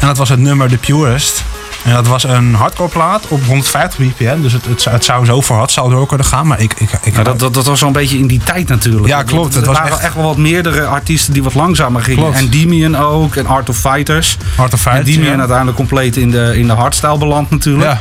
[0.00, 1.44] En dat was het nummer The Purest.
[1.84, 4.42] En dat was een hardcore plaat op 150 bpm.
[4.42, 6.46] Dus het, het, zou- het zou zo voor hard zou door kunnen gaan.
[6.46, 9.06] Maar ik, ik, ik Ja, dat, dat, dat was zo'n beetje in die tijd natuurlijk.
[9.06, 9.54] Ja, klopt.
[9.54, 12.22] Het Er waren echt- echt wel wat meerdere artiesten die wat langzamer gingen.
[12.22, 12.36] Klopt.
[12.36, 14.36] En Demian ook, en Art of Fighters.
[14.56, 15.38] Art of Fighters, En Demian ja.
[15.38, 17.90] uiteindelijk compleet in de, in de hardstyle beland natuurlijk.
[17.90, 18.00] Ja.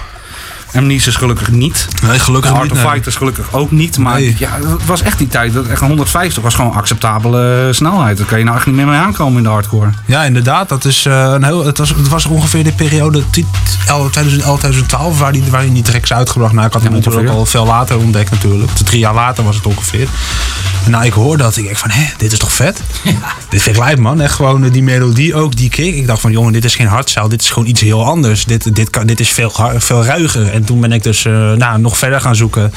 [0.76, 1.88] Amnesis gelukkig niet.
[2.04, 2.72] Nee, gelukkig Art niet.
[2.72, 2.88] of nee.
[2.88, 3.98] Fighters gelukkig ook niet.
[3.98, 4.36] Maar Nee.
[4.40, 5.54] ja, het was echt die tijd.
[5.54, 8.18] Dat echt een 150 was gewoon acceptabele snelheid.
[8.18, 9.90] Daar kan je nou echt niet meer mee aankomen in de hardcore.
[10.06, 10.70] Ja, inderdaad.
[10.70, 13.46] Dat is, eh, een heel, het, was, het was ongeveer de periode ti-
[13.86, 16.54] 2011, 2012 waar die, waar die tracks uitgebracht.
[16.54, 18.72] Nou, ik had hem Ja, natuurlijk al veel later ontdekt natuurlijk.
[18.72, 20.08] Drie jaar later was het ongeveer.
[20.88, 21.58] Nou, ik hoor dat.
[21.58, 22.82] Ik denk van, hé, dit is toch vet?
[23.50, 24.22] Dit vind ik lijp, man.
[24.22, 25.96] Echt gewoon eh, die melodie ook, die kick.
[25.96, 27.30] Ik dacht van, jongen, dit is geen hardstyle.
[27.30, 28.46] Dit is gewoon iets heel anders.
[28.46, 30.52] Dit, dit, kan, dit is veel, veel ruiger.
[30.52, 32.74] En toen ben ik dus eh, nou, nog verder gaan zoeken.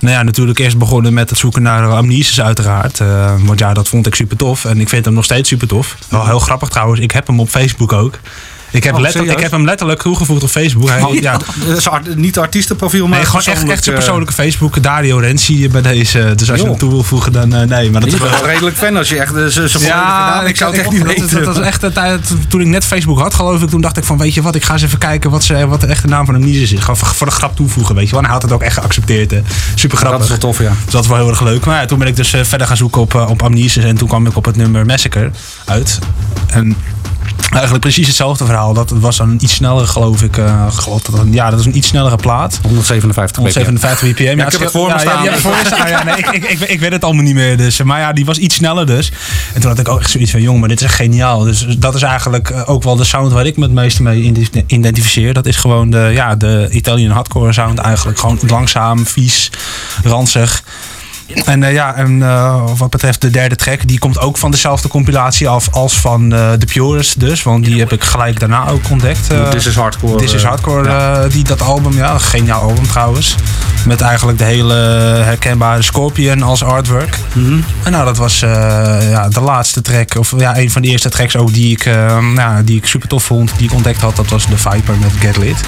[0.00, 3.00] Nou ja, natuurlijk eerst begonnen met het zoeken naar Amnesis uiteraard.
[3.00, 4.64] Eh, want ja, dat vond ik super tof.
[4.64, 5.96] En ik vind hem nog steeds super tof.
[6.08, 7.00] Wel heel grappig trouwens.
[7.00, 8.18] Ik heb hem op Facebook ook.
[8.70, 10.88] Ik heb, Oh, letterlijk, ik heb hem letterlijk toegevoegd op Facebook.
[10.88, 14.32] Hij, ja, Dat is art- niet artiestenprofiel, maar Nee, gewoon echt, echt zijn persoonlijk, persoonlijke
[14.32, 14.82] Facebook.
[14.82, 16.32] Dario Renzi bij deze.
[16.36, 17.90] Dus als je hem toe wil voegen, dan eh, nee.
[17.90, 20.56] Maar dat eh, is wel redelijk fan als je echt eh, ze volledige naam- Ik
[20.56, 21.44] zou het echt niet dat, weten.
[21.44, 23.68] dat was echt tijd, toen ik net Facebook had, geloof ik.
[23.68, 25.80] Toen dacht ik van, weet je wat, ik ga eens even kijken wat, ze, wat
[25.80, 26.80] de echte naam van hem niet is.
[26.80, 28.18] Gewoon voor, de grap toevoegen, weet je wel.
[28.20, 29.32] En hij had het ook echt geaccepteerd.
[29.32, 29.38] eh.
[29.74, 30.18] Super grappig.
[30.18, 30.72] Dat is wel tof, ja.
[30.84, 31.64] Dus dat is wel heel erg leuk.
[31.64, 33.84] Maar ja, toen ben ik dus eh, verder gaan zoeken op, eh, op Amnesis.
[33.84, 35.30] En toen kwam ik op het nummer Massacre
[35.64, 35.98] uit.
[36.46, 36.76] En
[37.50, 38.72] eigenlijk precies hetzelfde verhaal.
[38.74, 40.36] Dat was een iets sneller, geloof ik.
[40.36, 42.58] eh, god, dat- ja, dat is een iets snellere plaat.
[42.62, 43.38] 157 bpm.
[43.40, 44.22] 157 bpm.
[44.22, 45.16] Ja, ik heb het voor me ja, staan.
[45.16, 45.88] Ja, je hebt het voor je staan.
[45.88, 47.56] Ja, nee, ik, ik, ik, ik weet het allemaal niet meer.
[47.56, 47.82] Dus.
[47.82, 49.12] Maar ja, die was iets sneller dus.
[49.54, 51.38] En toen had ik ook echt zoiets van, jongen, maar dit is echt geniaal.
[51.44, 54.20] Dus dat is eigenlijk eh, ook wel de sound waar ik me het meeste mee
[54.22, 55.34] ide- identificeer.
[55.34, 58.18] Dat is gewoon de, ja, de Italian hardcore sound eigenlijk.
[58.18, 59.50] Gewoon langzaam, vies,
[60.04, 60.62] ranzig.
[61.44, 64.88] En eh, ja, en eh, wat betreft de derde track, die komt ook van dezelfde
[64.88, 67.42] compilatie af als van eh The Purist dus.
[67.42, 69.30] Want die heb ik gelijk daarna ook ontdekt.
[69.30, 70.16] eh, This is hardcore.
[70.16, 71.92] This is Hardcore, die, dat album.
[71.92, 73.34] Ja, geniaal album trouwens.
[73.84, 74.74] Met eigenlijk de hele
[75.24, 77.18] herkenbare Scorpion als artwork.
[77.32, 77.58] Mhm.
[77.82, 80.14] En nou, dat was ja, de laatste track.
[80.18, 81.84] Of ja, een van de eerste tracks ook die ik,
[82.34, 83.52] ja, die ik super tof vond.
[83.56, 84.16] Die ik ontdekt had.
[84.16, 85.60] Dat was The Viper met Get Lit.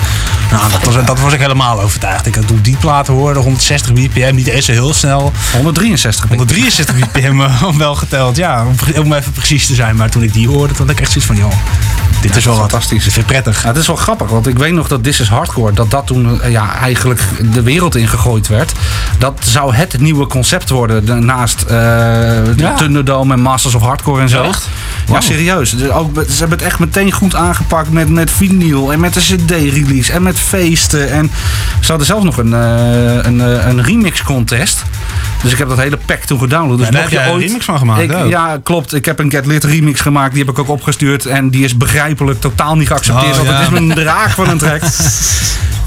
[0.50, 2.26] Nou, dat was, dat was ik helemaal overtuigd.
[2.26, 4.34] Ik had toen die plaat hoorde, 160 bpm.
[4.34, 5.32] Niet eens zo heel snel.
[5.52, 6.36] 163 bpm.
[6.36, 8.36] 163 bpm eh, wel geteld.
[8.36, 8.64] Ja,
[8.96, 9.96] om, even precies te zijn.
[9.96, 11.36] Maar toen ik die hoorde, toen had ik echt zoiets van...
[11.36, 11.52] joh,
[12.20, 13.04] dit is wel fantastisch.
[13.04, 13.62] Dit vind ik prettig.
[13.62, 16.06] Ja, het is wel grappig, want ik weet nog dat This is Hardcore, dat dat
[16.06, 17.20] toen eh, ja, eigenlijk
[17.52, 18.72] de wereld ingegooid werd.
[19.18, 21.76] Dat zou het nieuwe concept worden, de- naast eh
[22.56, 22.74] Ja.
[22.74, 24.42] Thunderdome en Masters of Hardcore en zo.
[24.42, 24.68] Ja, echt?
[25.06, 25.70] Ja, serieus.
[25.70, 29.20] Dus ook, ze hebben het echt meteen goed aangepakt met, met vinyl en met de
[29.20, 31.10] cd-release en met feesten.
[31.10, 31.30] En
[31.80, 34.82] ze hadden zelfs nog een, een, een remix contest.
[35.42, 36.78] Dus ik heb dat hele pack toen gedownload.
[36.78, 38.28] Dus Ja, daar heb je jij een ooit, remix van gemaakt, Ik, ook.
[38.28, 38.94] ja, klopt.
[38.94, 40.34] Ik heb een Get Lit remix gemaakt.
[40.34, 41.26] Die heb ik ook opgestuurd.
[41.26, 43.30] En die is begrijpelijk totaal niet geaccepteerd.
[43.30, 43.54] Oh, want ja.
[43.54, 44.82] het is mijn draak van een track.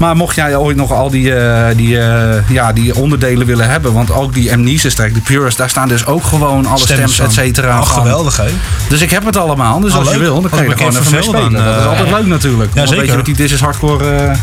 [0.02, 3.92] Maar mocht jij ooit nog al die, eh, die, eh, ja, die onderdelen willen hebben.
[3.92, 7.32] Want ook die Amnesis track, de Purist, daar staan dus ook gewoon alle stems, et
[7.32, 7.78] cetera.
[7.80, 8.48] Oh, geweldig, hè?
[8.88, 9.80] Dus ik heb het allemaal.
[9.80, 11.52] Dus Oh, als je wil, dan kan je er een gewoon even mee spelen.
[11.52, 12.70] dan, dat is eh, altijd leuk natuurlijk.
[12.74, 13.16] ja, om een beetje zeker.
[13.16, 14.36] met die This is Hardcore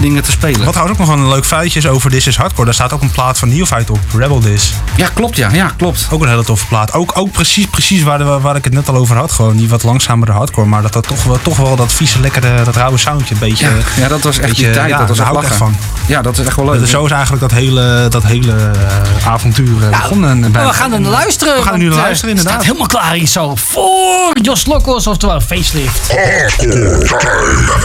[0.00, 0.64] dingen te spelen.
[0.64, 2.64] Wat trouwens ook nog een leuk feitje is over This is Hardcore.
[2.64, 4.72] Daar staat ook een plaat van Neophyte op, Rebel This.
[4.96, 5.48] Ja, klopt ja.
[5.52, 6.06] Ja, klopt.
[6.10, 6.92] Ook een hele toffe plaat.
[6.92, 9.32] Ook, ook precies, precies waar, de- waar ik het net al over had.
[9.32, 10.66] Gewoon die wat langzamere hardcore.
[10.66, 13.66] Maar dat dat toch wel, toch wel dat vieze, lekkere, dat rauwe soundje een beetje...
[13.66, 14.88] Ja, ja, dat was echt beetje, die tijd.
[14.90, 15.74] ja, dat was daar echt hou ik echt lachen.
[15.74, 16.04] van.
[16.06, 16.80] Ja, dat is echt wel leuk.
[16.80, 20.40] Dus zo is eigenlijk dat hele, dat hele eh, avontuur eh, begonnen.
[20.40, 21.56] bij- Maar we gaan er naar luisteren.
[21.56, 22.62] We gaan er nu naar eh, luisteren, het inderdaad.
[22.64, 23.54] staat helemaal klaar hier zo.
[23.56, 26.12] Voor Jos Lokkos, oftewel Facelift.
[26.12, 27.84] Hardcore time.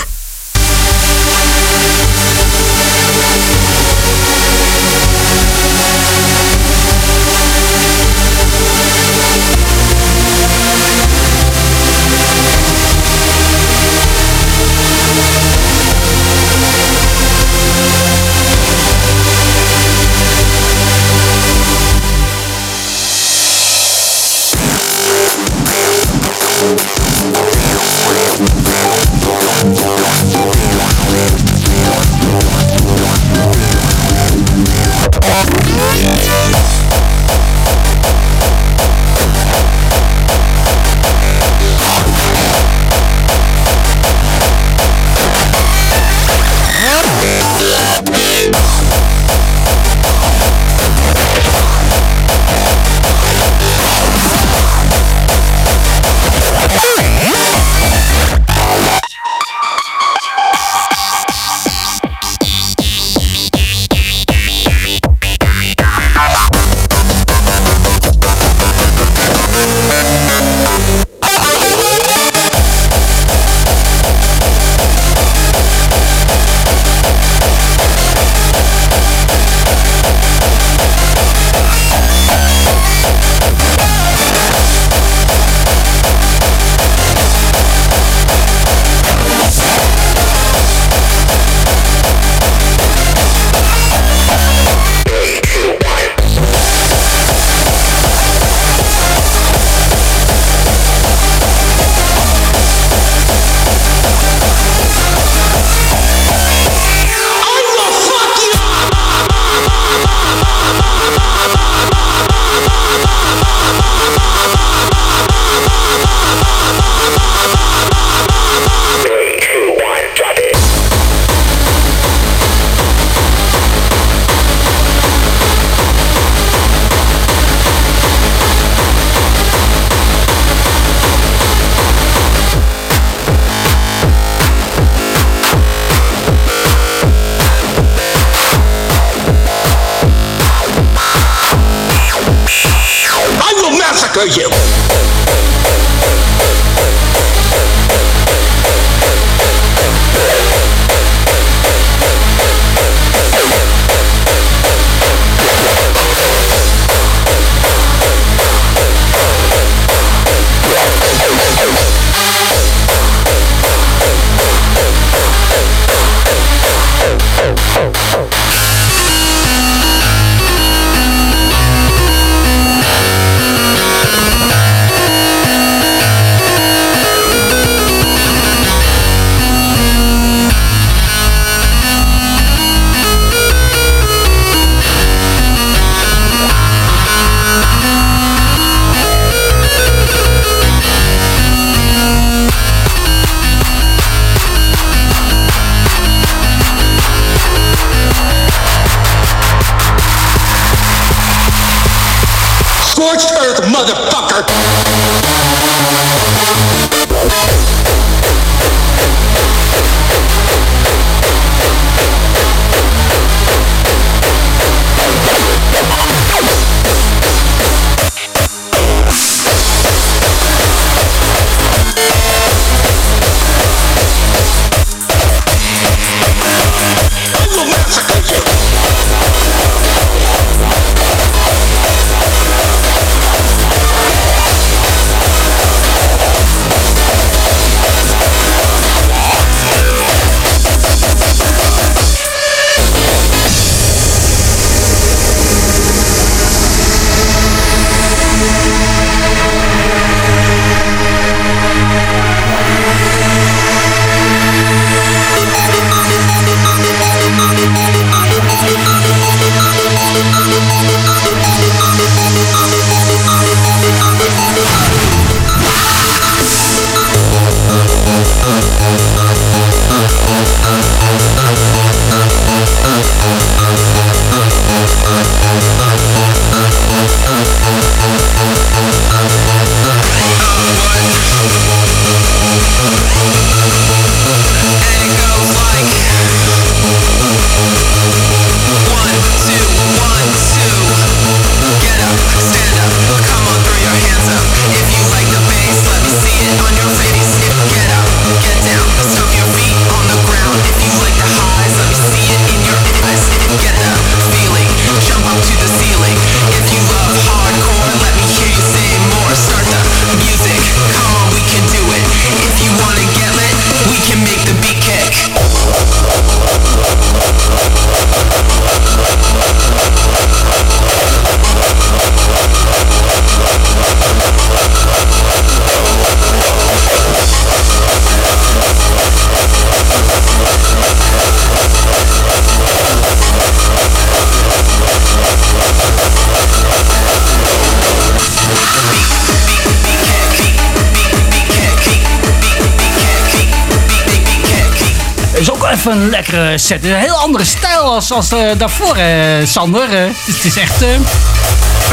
[346.31, 346.85] Lekkere set.
[346.85, 349.89] Een heel andere stijl als, als eh, daarvoor, eh, Sander.
[349.89, 350.81] Eh, het, is, echt...
[350.81, 350.87] eh,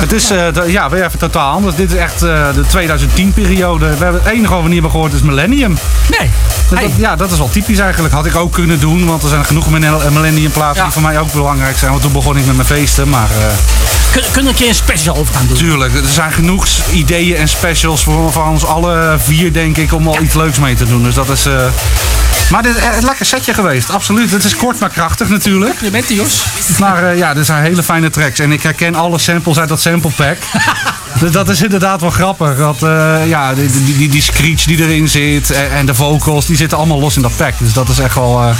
[0.00, 1.76] Het is eh, ja, weer even totaal anders.
[1.76, 3.96] Dit is echt eh, de 2010-periode.
[3.96, 5.78] We hebben het enige wat we niet hebben gehoord is Millennium.
[6.18, 6.30] nee.
[6.68, 6.88] Dat, Hey.
[6.88, 8.14] dat- ja, dat is wel typisch eigenlijk.
[8.14, 10.82] Had ik ook kunnen doen, want er zijn genoeg Millennium Millennium platen Ja.
[10.82, 11.90] die voor mij ook belangrijk zijn.
[11.90, 13.08] Want toen begon ik met mijn feesten.
[13.08, 13.46] Maar eh,
[14.12, 15.56] Kun, kunnen we een keer een special over gaan doen?
[15.56, 20.08] tuurlijk, er zijn genoeg ideeën en specials voor, voor ons alle vier, denk ik, om
[20.08, 21.02] al iets leuks mee te doen.
[21.02, 21.46] Dus dat is.
[21.46, 21.52] eh,
[22.50, 24.30] maar dit is een lekker setje geweest, absoluut.
[24.30, 25.80] Het is kort maar krachtig natuurlijk.
[25.80, 26.42] Je bent die, Jos.
[26.78, 28.38] Maar eh, ja, dit zijn hele fijne tracks.
[28.38, 30.36] En ik herken alle samples uit dat sample pack.
[31.20, 32.56] dus dat is inderdaad wel grappig.
[32.56, 36.46] Dat, eh, ja, die, die, die, die screech die erin zit en, en de vocals,
[36.46, 37.54] die zitten allemaal los in dat pack.
[37.58, 38.56] Dus dat is echt wel, eh,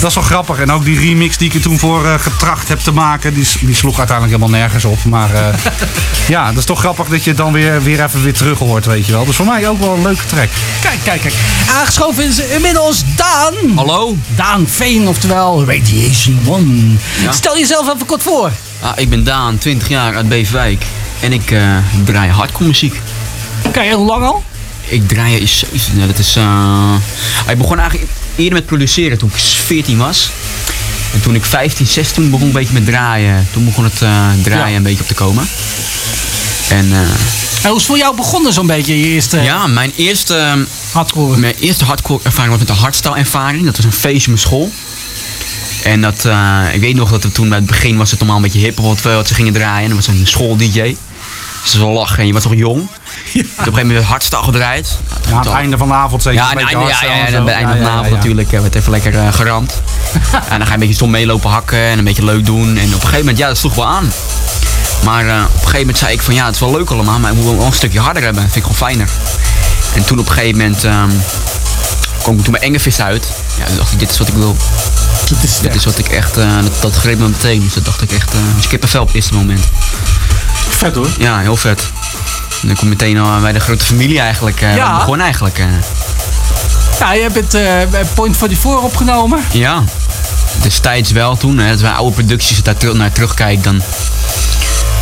[0.00, 0.58] dat is wel grappig.
[0.58, 3.46] En ook die remix die ik er toen voor eh, getracht heb te maken, die,
[3.60, 5.04] die sloeg uiteindelijk helemaal nergens op.
[5.04, 5.54] Maar eh,
[6.34, 8.86] ja, dat is toch grappig dat je het dan weer, weer even weer terug hoort,
[8.86, 9.24] weet je wel.
[9.24, 10.48] Dus voor mij ook wel een leuke track.
[10.80, 11.34] Kijk, kijk, kijk.
[11.78, 13.54] Aangeschoven is inmiddels Daan.
[13.76, 16.96] Hallo, Daan Veen, oftewel Radiation One.
[17.22, 17.32] Ja.
[17.32, 18.50] Stel jezelf even kort voor.
[18.80, 20.84] ah, ik ben Daan, 20 jaar uit Beverwijk.
[21.20, 23.00] En ik eh, draai hardcore muziek.
[23.72, 24.42] Kijk, hoe lang al?
[24.88, 26.36] Ik draai is, is- nou, dat is.
[26.36, 26.94] eh,
[27.48, 30.30] ik begon eigenlijk eerder met produceren toen ik 14 was.
[31.14, 33.46] En toen ik 15, 16 begon een beetje met draaien.
[33.52, 34.76] Toen begon het eh, draaien Ja.
[34.76, 35.48] een beetje op te komen.
[36.68, 36.98] En eh,
[37.62, 40.52] En hoe is voor jou begonnen zo'n beetje, je eerste ja, mijn eerste, eh,
[40.92, 41.36] hardcore?
[41.38, 43.64] mijn eerste hardcore ervaring was met de hardstyle ervaring.
[43.64, 44.72] Dat was een feestje in mijn school.
[45.84, 48.36] En dat, eh, ik weet nog dat het toen bij het begin was het allemaal
[48.36, 49.90] een beetje hip wat, wat ze gingen draaien.
[49.90, 50.96] En dat was een school DJ.
[51.62, 52.80] Dat was wel lachen en je was nog jong.
[52.80, 52.88] Ik
[53.32, 54.98] heb op een gegeven moment hardstyle gedraaid.
[55.08, 56.38] Nou, Ja, aan het einde van de avond zeker.
[56.40, 58.04] Ja, aan het einde, ja, ja, ja, bij het einde Ja, van de ja, avond
[58.04, 58.16] ja, ja.
[58.16, 59.82] natuurlijk eh, werd even lekker eh, geramd.
[60.50, 62.76] en dan ga je een beetje stom meelopen hakken en een beetje leuk doen.
[62.76, 64.12] En op een gegeven moment, ja, dat sloeg wel aan.
[65.04, 67.18] Maar eh, op een gegeven moment zei ik van ja, het is wel leuk allemaal,
[67.18, 68.42] maar ik moet wel een stukje harder hebben.
[68.42, 69.08] vind ik gewoon fijner.
[69.94, 71.10] En toen op een gegeven moment ehm
[72.22, 73.28] kwam ik toen bij Engevis uit.
[73.58, 74.56] Ja, toen dacht ik, dit is wat ik wil.
[75.42, 77.60] Is Dit is wat ik echt, dat, dat greep me meteen.
[77.60, 79.60] Dus dat dacht ik echt, uh, kippenvel op het eerste moment.
[80.70, 81.08] Vet hoor.
[81.18, 81.90] Ja, heel vet.
[82.62, 84.60] En dan kom je meteen al bij de grote familie eigenlijk.
[84.60, 84.96] eh Ja.
[84.96, 85.58] Begon eigenlijk.
[85.58, 85.66] eh.
[86.98, 89.40] Ja, je hebt eh, bij Point 44 opgenomen.
[89.52, 89.82] Ja,
[90.62, 91.58] destijds wel toen.
[91.58, 93.82] Hè, dat wij oude producties als ik daar naar terugkijk, dan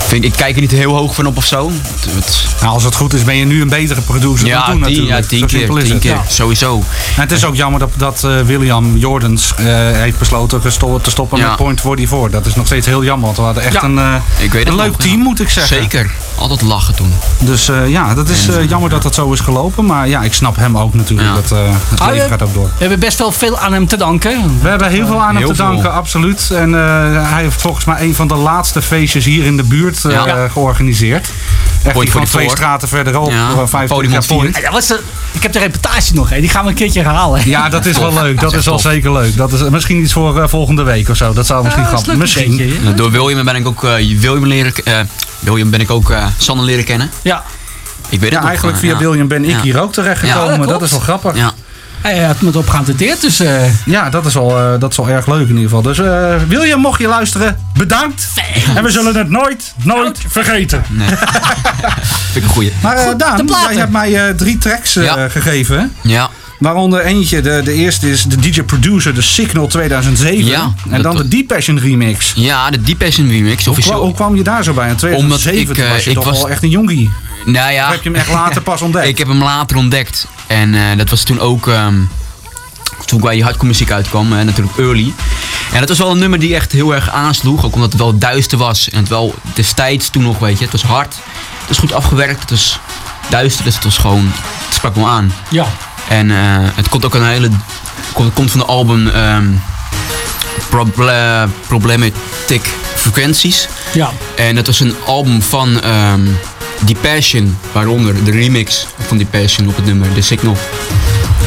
[0.06, 1.70] vind ik, kijk er niet heel hoog van op of zo.
[2.14, 4.74] Het, Nou, als het goed is, ben je nu een betere producer ja, dan toen
[4.74, 5.22] tien, natuurlijk.
[5.22, 5.98] ja, tien keer, tien het.
[6.00, 6.22] keer, Ja.
[6.28, 6.76] sowieso.
[7.16, 11.10] En het is ook jammer dat, dat eh, William Jordans eh, heeft besloten gesto- te
[11.10, 11.48] stoppen Ja.
[11.48, 12.30] met Point 44.
[12.30, 13.98] Dat is nog steeds heel jammer, want we hadden echt een,
[14.38, 15.76] Ik weet een het leuk nog, team, moet ik zeggen.
[15.76, 17.12] Zeker, altijd lachen toen.
[17.38, 19.86] Dus eh, ja, dat is eh, jammer dat dat zo is gelopen.
[19.86, 21.28] Maar ja, ik snap hem ook natuurlijk.
[21.28, 21.34] Ja.
[21.34, 21.58] Dat, eh,
[21.88, 22.64] het Ah, leven gaat ook door.
[22.64, 24.58] We hebben best wel veel aan hem te danken.
[24.62, 26.50] We hebben heel veel aan hem te danken, absoluut.
[26.50, 26.80] En eh,
[27.32, 30.48] hij heeft volgens mij een van de laatste feestjes hier in de buurt eh, Ja.
[30.48, 31.28] georganiseerd.
[31.82, 32.30] Echt Point die van 44.
[32.30, 33.30] twee straten verderop.
[33.30, 34.36] Ja, 50 podium jaar op vier.
[34.38, 34.56] Point.
[34.56, 35.00] Ja, dat was de,
[35.32, 36.40] ik heb de reportage nog, hè.
[36.40, 37.48] die gaan we een keertje herhalen.
[37.48, 38.40] Ja, dat is wel leuk.
[38.40, 39.36] Dat is wel zeker leuk.
[39.36, 41.32] Dat is misschien iets voor volgende week of zo.
[41.32, 42.14] Dat zou misschien grappig.
[42.16, 42.78] Misschien.
[42.96, 43.80] Door William ben ik ook
[44.20, 44.98] William leren, eh,
[45.38, 47.10] William ben ik ook eh Sander leren kennen.
[47.22, 47.42] Ja,
[48.08, 48.98] Ik weet het Ja, nog, eigenlijk eh, via ja.
[48.98, 49.60] William ben ik Ja.
[49.60, 50.60] hier ook terechtgekomen.
[50.60, 51.36] Ja, dat is wel grappig.
[51.36, 51.52] Ja,
[52.02, 53.40] Ja, hij had me geattendeerd, dus...
[53.40, 55.82] eh, dat, is wel, eh, dat is wel erg leuk in ieder geval.
[55.82, 58.28] Dus eh, William, mocht je luisteren, bedankt.
[58.76, 60.84] En we zullen het nooit, nooit vergeten.
[62.32, 62.72] vind ik een goeie.
[62.82, 65.28] Maar eh, Daan, jij hebt mij eh, drie tracks eh, Ja.
[65.28, 65.92] gegeven.
[66.02, 70.44] Ja, Waaronder eentje, de, de eerste is de DJ Producer, de Signal 2007.
[70.44, 72.32] Ja, en dan de Deep Passion remix.
[72.36, 74.02] ja de Deep Passion remix, Hoe, officieel.
[74.04, 74.88] hoe kwam je daar zo bij?
[74.88, 77.10] In 2007 Omdat ik, toen was je eh, ik toch was- wel echt een jongie.
[77.44, 77.86] Nou ja.
[77.86, 79.06] Of heb je hem echt later pas ontdekt?
[79.08, 80.26] Ik heb hem later ontdekt.
[80.46, 81.68] En eh, dat was toen ook.
[81.68, 81.94] ehm,
[83.04, 85.12] toen ik bij die hardcore muziek uitkwam, eh, natuurlijk early.
[85.72, 87.64] En dat was wel een nummer die echt heel erg aansloeg.
[87.64, 88.88] Ook omdat het wel duister was.
[88.90, 90.62] En het wel destijds toen nog, weet je.
[90.64, 91.14] Het was hard.
[91.58, 92.40] Het was goed afgewerkt.
[92.40, 92.78] Het was
[93.28, 93.64] duister.
[93.64, 94.30] Dus het was gewoon.
[94.66, 95.32] Het sprak me aan.
[95.50, 95.66] ja.
[96.08, 96.36] En eh,
[96.74, 97.50] het komt ook een hele.
[98.12, 99.08] Komt, komt van de album.
[99.08, 99.44] ehm
[100.68, 102.62] Proble- Problematic
[102.94, 103.68] Frequenties.
[103.92, 104.10] Ja.
[104.36, 106.20] En dat was een album van ehm
[106.80, 110.56] Die Passion, waaronder de remix van Die Passion op het nummer The Signal.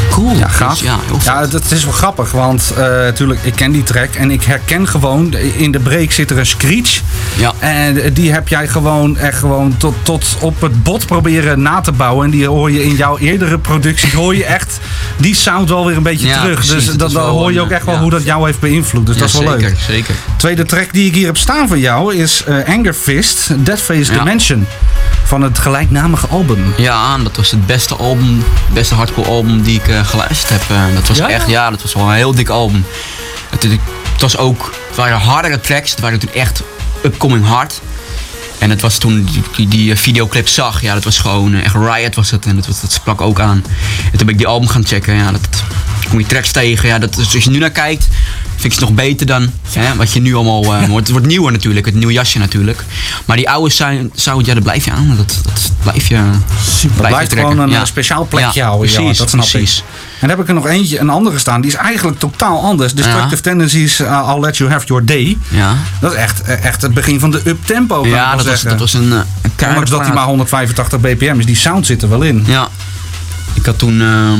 [0.10, 0.36] Cool.
[0.38, 0.78] Ja, gaaf.
[0.78, 4.32] Dus ja, Ja, dat is wel grappig, want eh natuurlijk, ik ken die track en
[4.32, 7.01] ik herken gewoon, in de break zit er een screech.
[7.38, 7.53] Ja.
[7.60, 11.91] En die heb jij gewoon echt gewoon tot, tot op het bot proberen na te
[11.91, 12.26] bouwen.
[12.26, 14.80] En die hoor je in jouw eerdere producties, hoor je echt
[15.18, 16.55] die sound wel weer een beetje Ja, terug.
[16.55, 16.74] precies.
[16.74, 18.01] dus Het dan, hoor je ook echt wel ja.
[18.01, 19.05] hoe dat jou heeft beïnvloed.
[19.05, 19.78] Dus Ja, dat is wel zeker, leuk.
[19.80, 20.14] zeker.
[20.38, 24.18] Tweede track die ik hier heb staan van jou is eh, Anger Fist, Deadface Ja.
[24.18, 24.68] Dimension.
[25.30, 26.73] Van het gelijknamige album.
[26.77, 30.77] Ja, dat was het beste album, beste hardcore album die ik eh, geluisterd heb.
[30.77, 31.30] Eh, dat was Ja?
[31.30, 32.86] echt, ja, dat was wel een heel dik album.
[33.49, 36.61] Het, het was ook, het waren hardere tracks, het waren toen echt
[37.05, 37.82] upcoming hard.
[38.57, 41.75] En het was toen die, die, die, eh, videoclip zag, ja, dat was gewoon echt
[41.75, 42.45] Riot was het.
[42.45, 43.63] En dat, dat sprak ook aan.
[44.11, 45.63] En toen ben ik die album gaan checken, ja, dat,
[46.10, 46.88] kom je tracks tegen.
[46.88, 48.07] Ja, dat, als je nu naar kijkt,
[48.55, 51.01] vind ik ze nog beter dan hè, wat je nu allemaal hoort.
[51.01, 52.84] Het wordt nieuwer natuurlijk, het nieuwe jasje natuurlijk.
[53.26, 53.70] Maar die oude
[54.16, 55.14] sound, ja, dat blijf je aan.
[55.18, 58.89] Dat, dat blijf je Het blijft gewoon een eh, speciaal plekje ja, houden.
[58.89, 59.78] ja, Precies, dat snap precies.
[59.78, 59.84] ik.
[59.86, 61.62] En dan heb ik er nog eentje, een andere staan.
[61.62, 62.93] Die is eigenlijk totaal anders.
[62.93, 65.38] Destructive Tendencies, uh, I'll Let You Have Your Day.
[65.47, 68.07] Ja, Dat is echt, echt het begin van de up-tempo.
[68.07, 69.26] ja dat, was, dat was een, een
[69.68, 71.45] Ondanks dat hij maar 185 bpm is.
[71.45, 72.43] Die sound zit er wel in.
[72.47, 72.68] Ja.
[73.53, 74.01] Ik had toen...
[74.01, 74.39] ehm,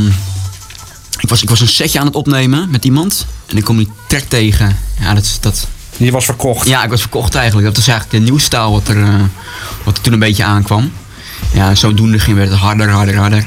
[1.20, 3.26] ik, was, ik was een setje aan het opnemen met iemand.
[3.46, 4.78] En ik kom die track tegen.
[5.00, 5.68] Ja, dat, is- dat,
[5.98, 6.68] Die was verkocht.
[6.68, 7.68] ja, ik was verkocht eigenlijk.
[7.68, 9.14] Dat was eigenlijk de nieuwe stijl wat er, eh,
[9.84, 10.92] wat er toen een beetje aankwam.
[11.54, 13.44] Ja, zodoende ging werd het harder, harder, harder.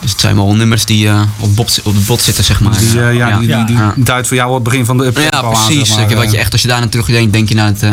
[0.00, 2.78] Dus het zijn wel nummers die eh, op, bot, op de bot zitten, zeg maar.
[2.78, 3.94] Die, eh, ja, die, die, die Ja.
[3.96, 5.88] duidt voor jou het begin van de up-tempo Ja, aan, precies.
[5.94, 6.16] zeg maar.
[6.16, 7.92] Wat je echt, als je daar naar terugdenkt, denk je naar, het, eh,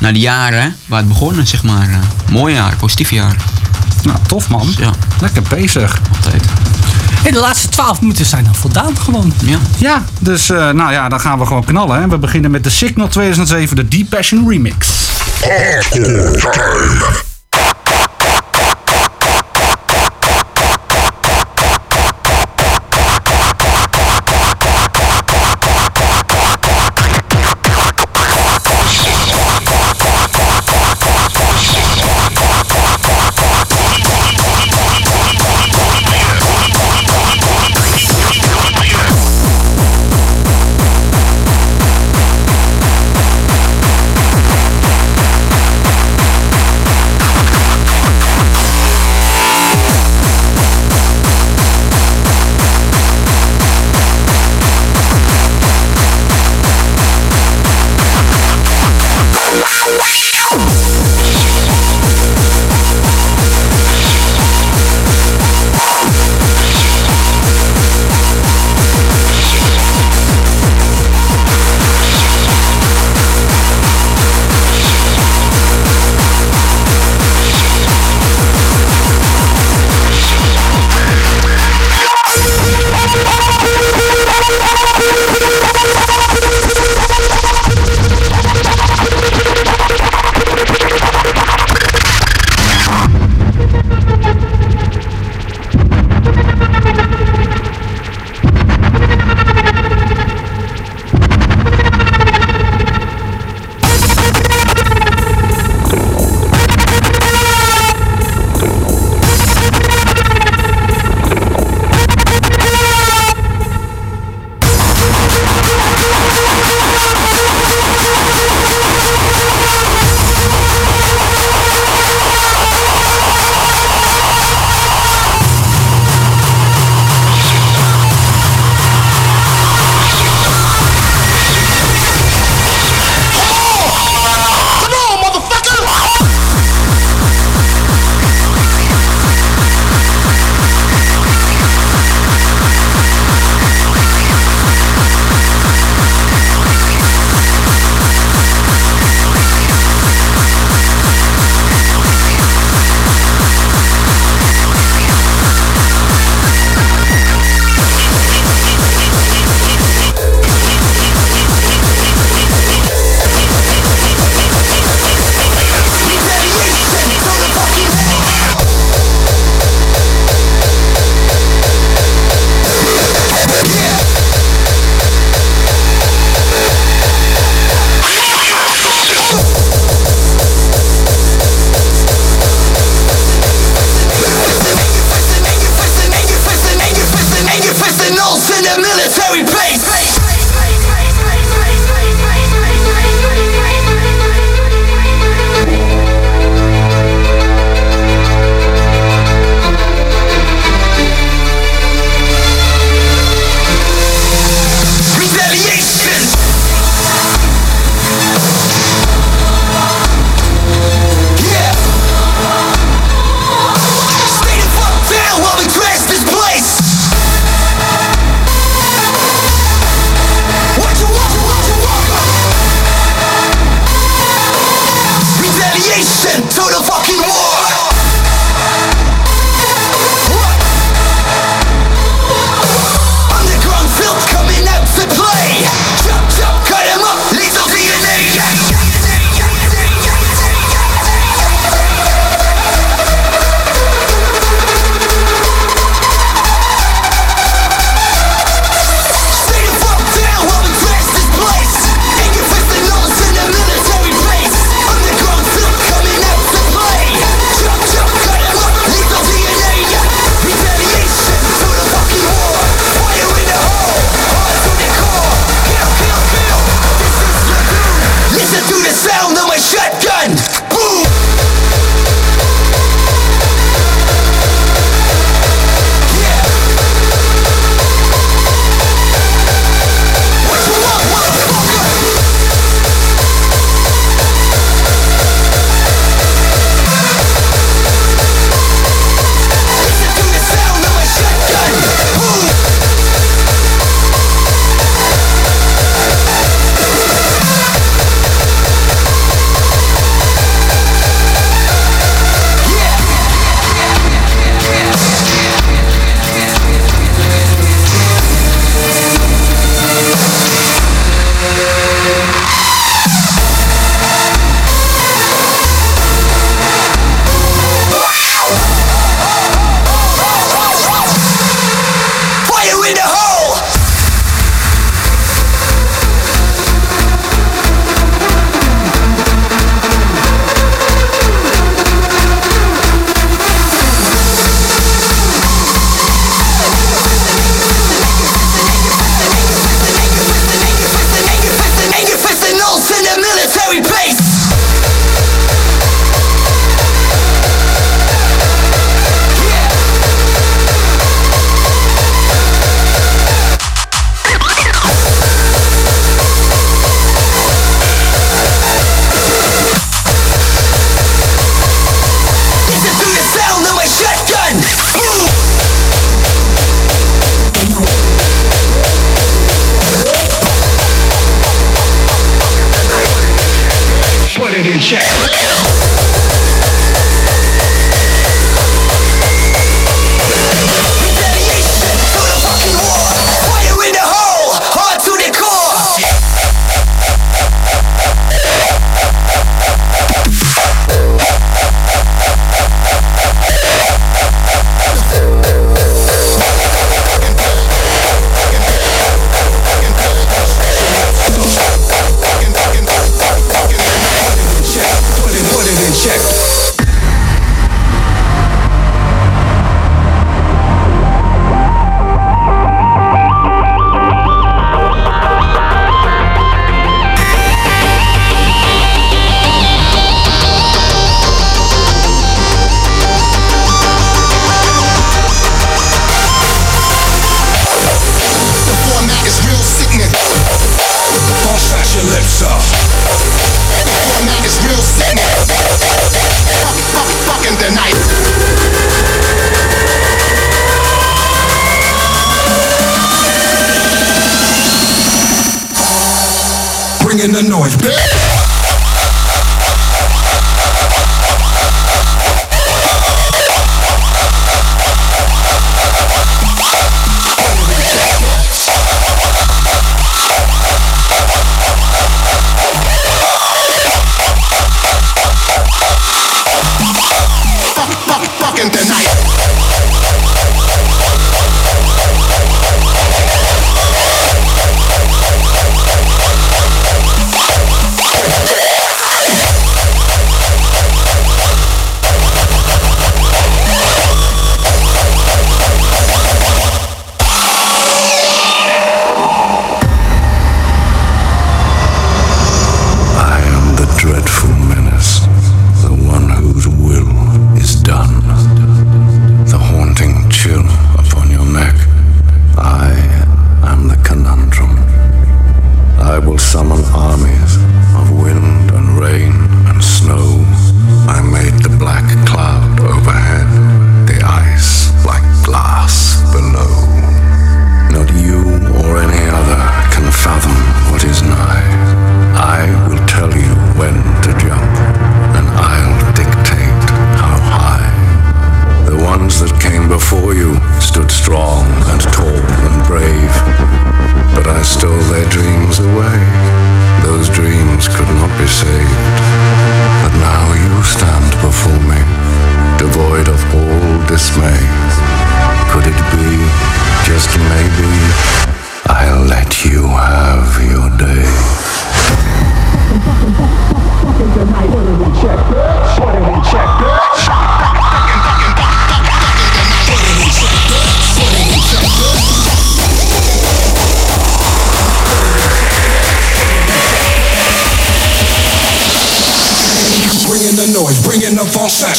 [0.00, 2.00] naar de jaren waar het begonnen, zeg maar.
[2.30, 3.36] mooie jaar, positief jaar.
[4.02, 4.74] Nou, tof man.
[4.78, 4.90] Ja,
[5.20, 6.00] Lekker bezig.
[6.16, 6.44] altijd.
[7.24, 9.32] En de laatste 12 minuten zijn dan voldaan gewoon.
[9.44, 9.58] Ja.
[9.76, 12.00] Ja, dus eh, nou ja, dan gaan we gewoon knallen.
[12.00, 12.08] Hè.
[12.08, 14.88] We beginnen met de Signal 2007, de Deep Passion Remix.
[15.40, 17.30] Hardcore time.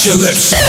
[0.06, 0.62] your lips.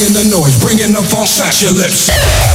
[0.00, 2.49] bringing the noise, bringing the false at your lips.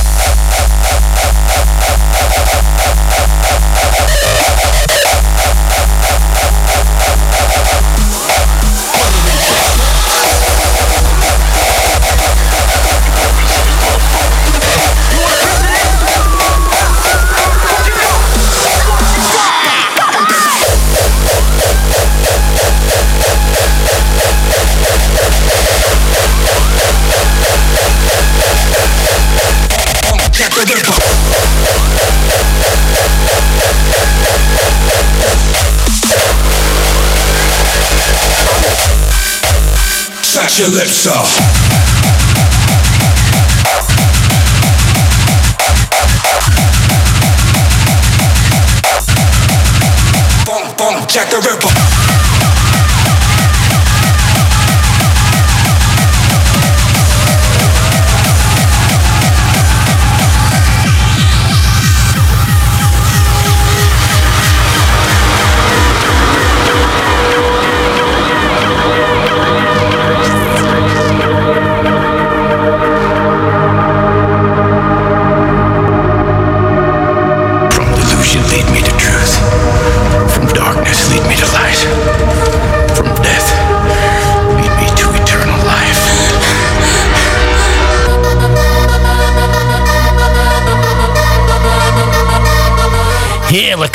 [40.59, 41.64] your lips off.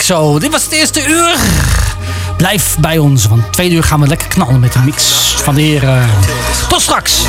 [0.02, 0.38] zo.
[0.38, 1.36] Dit was het eerste uur.
[2.36, 5.04] Blijf bij ons, want twee uur gaan we lekker knallen met de mix
[5.42, 6.08] van de heren.
[6.68, 7.22] Tot straks.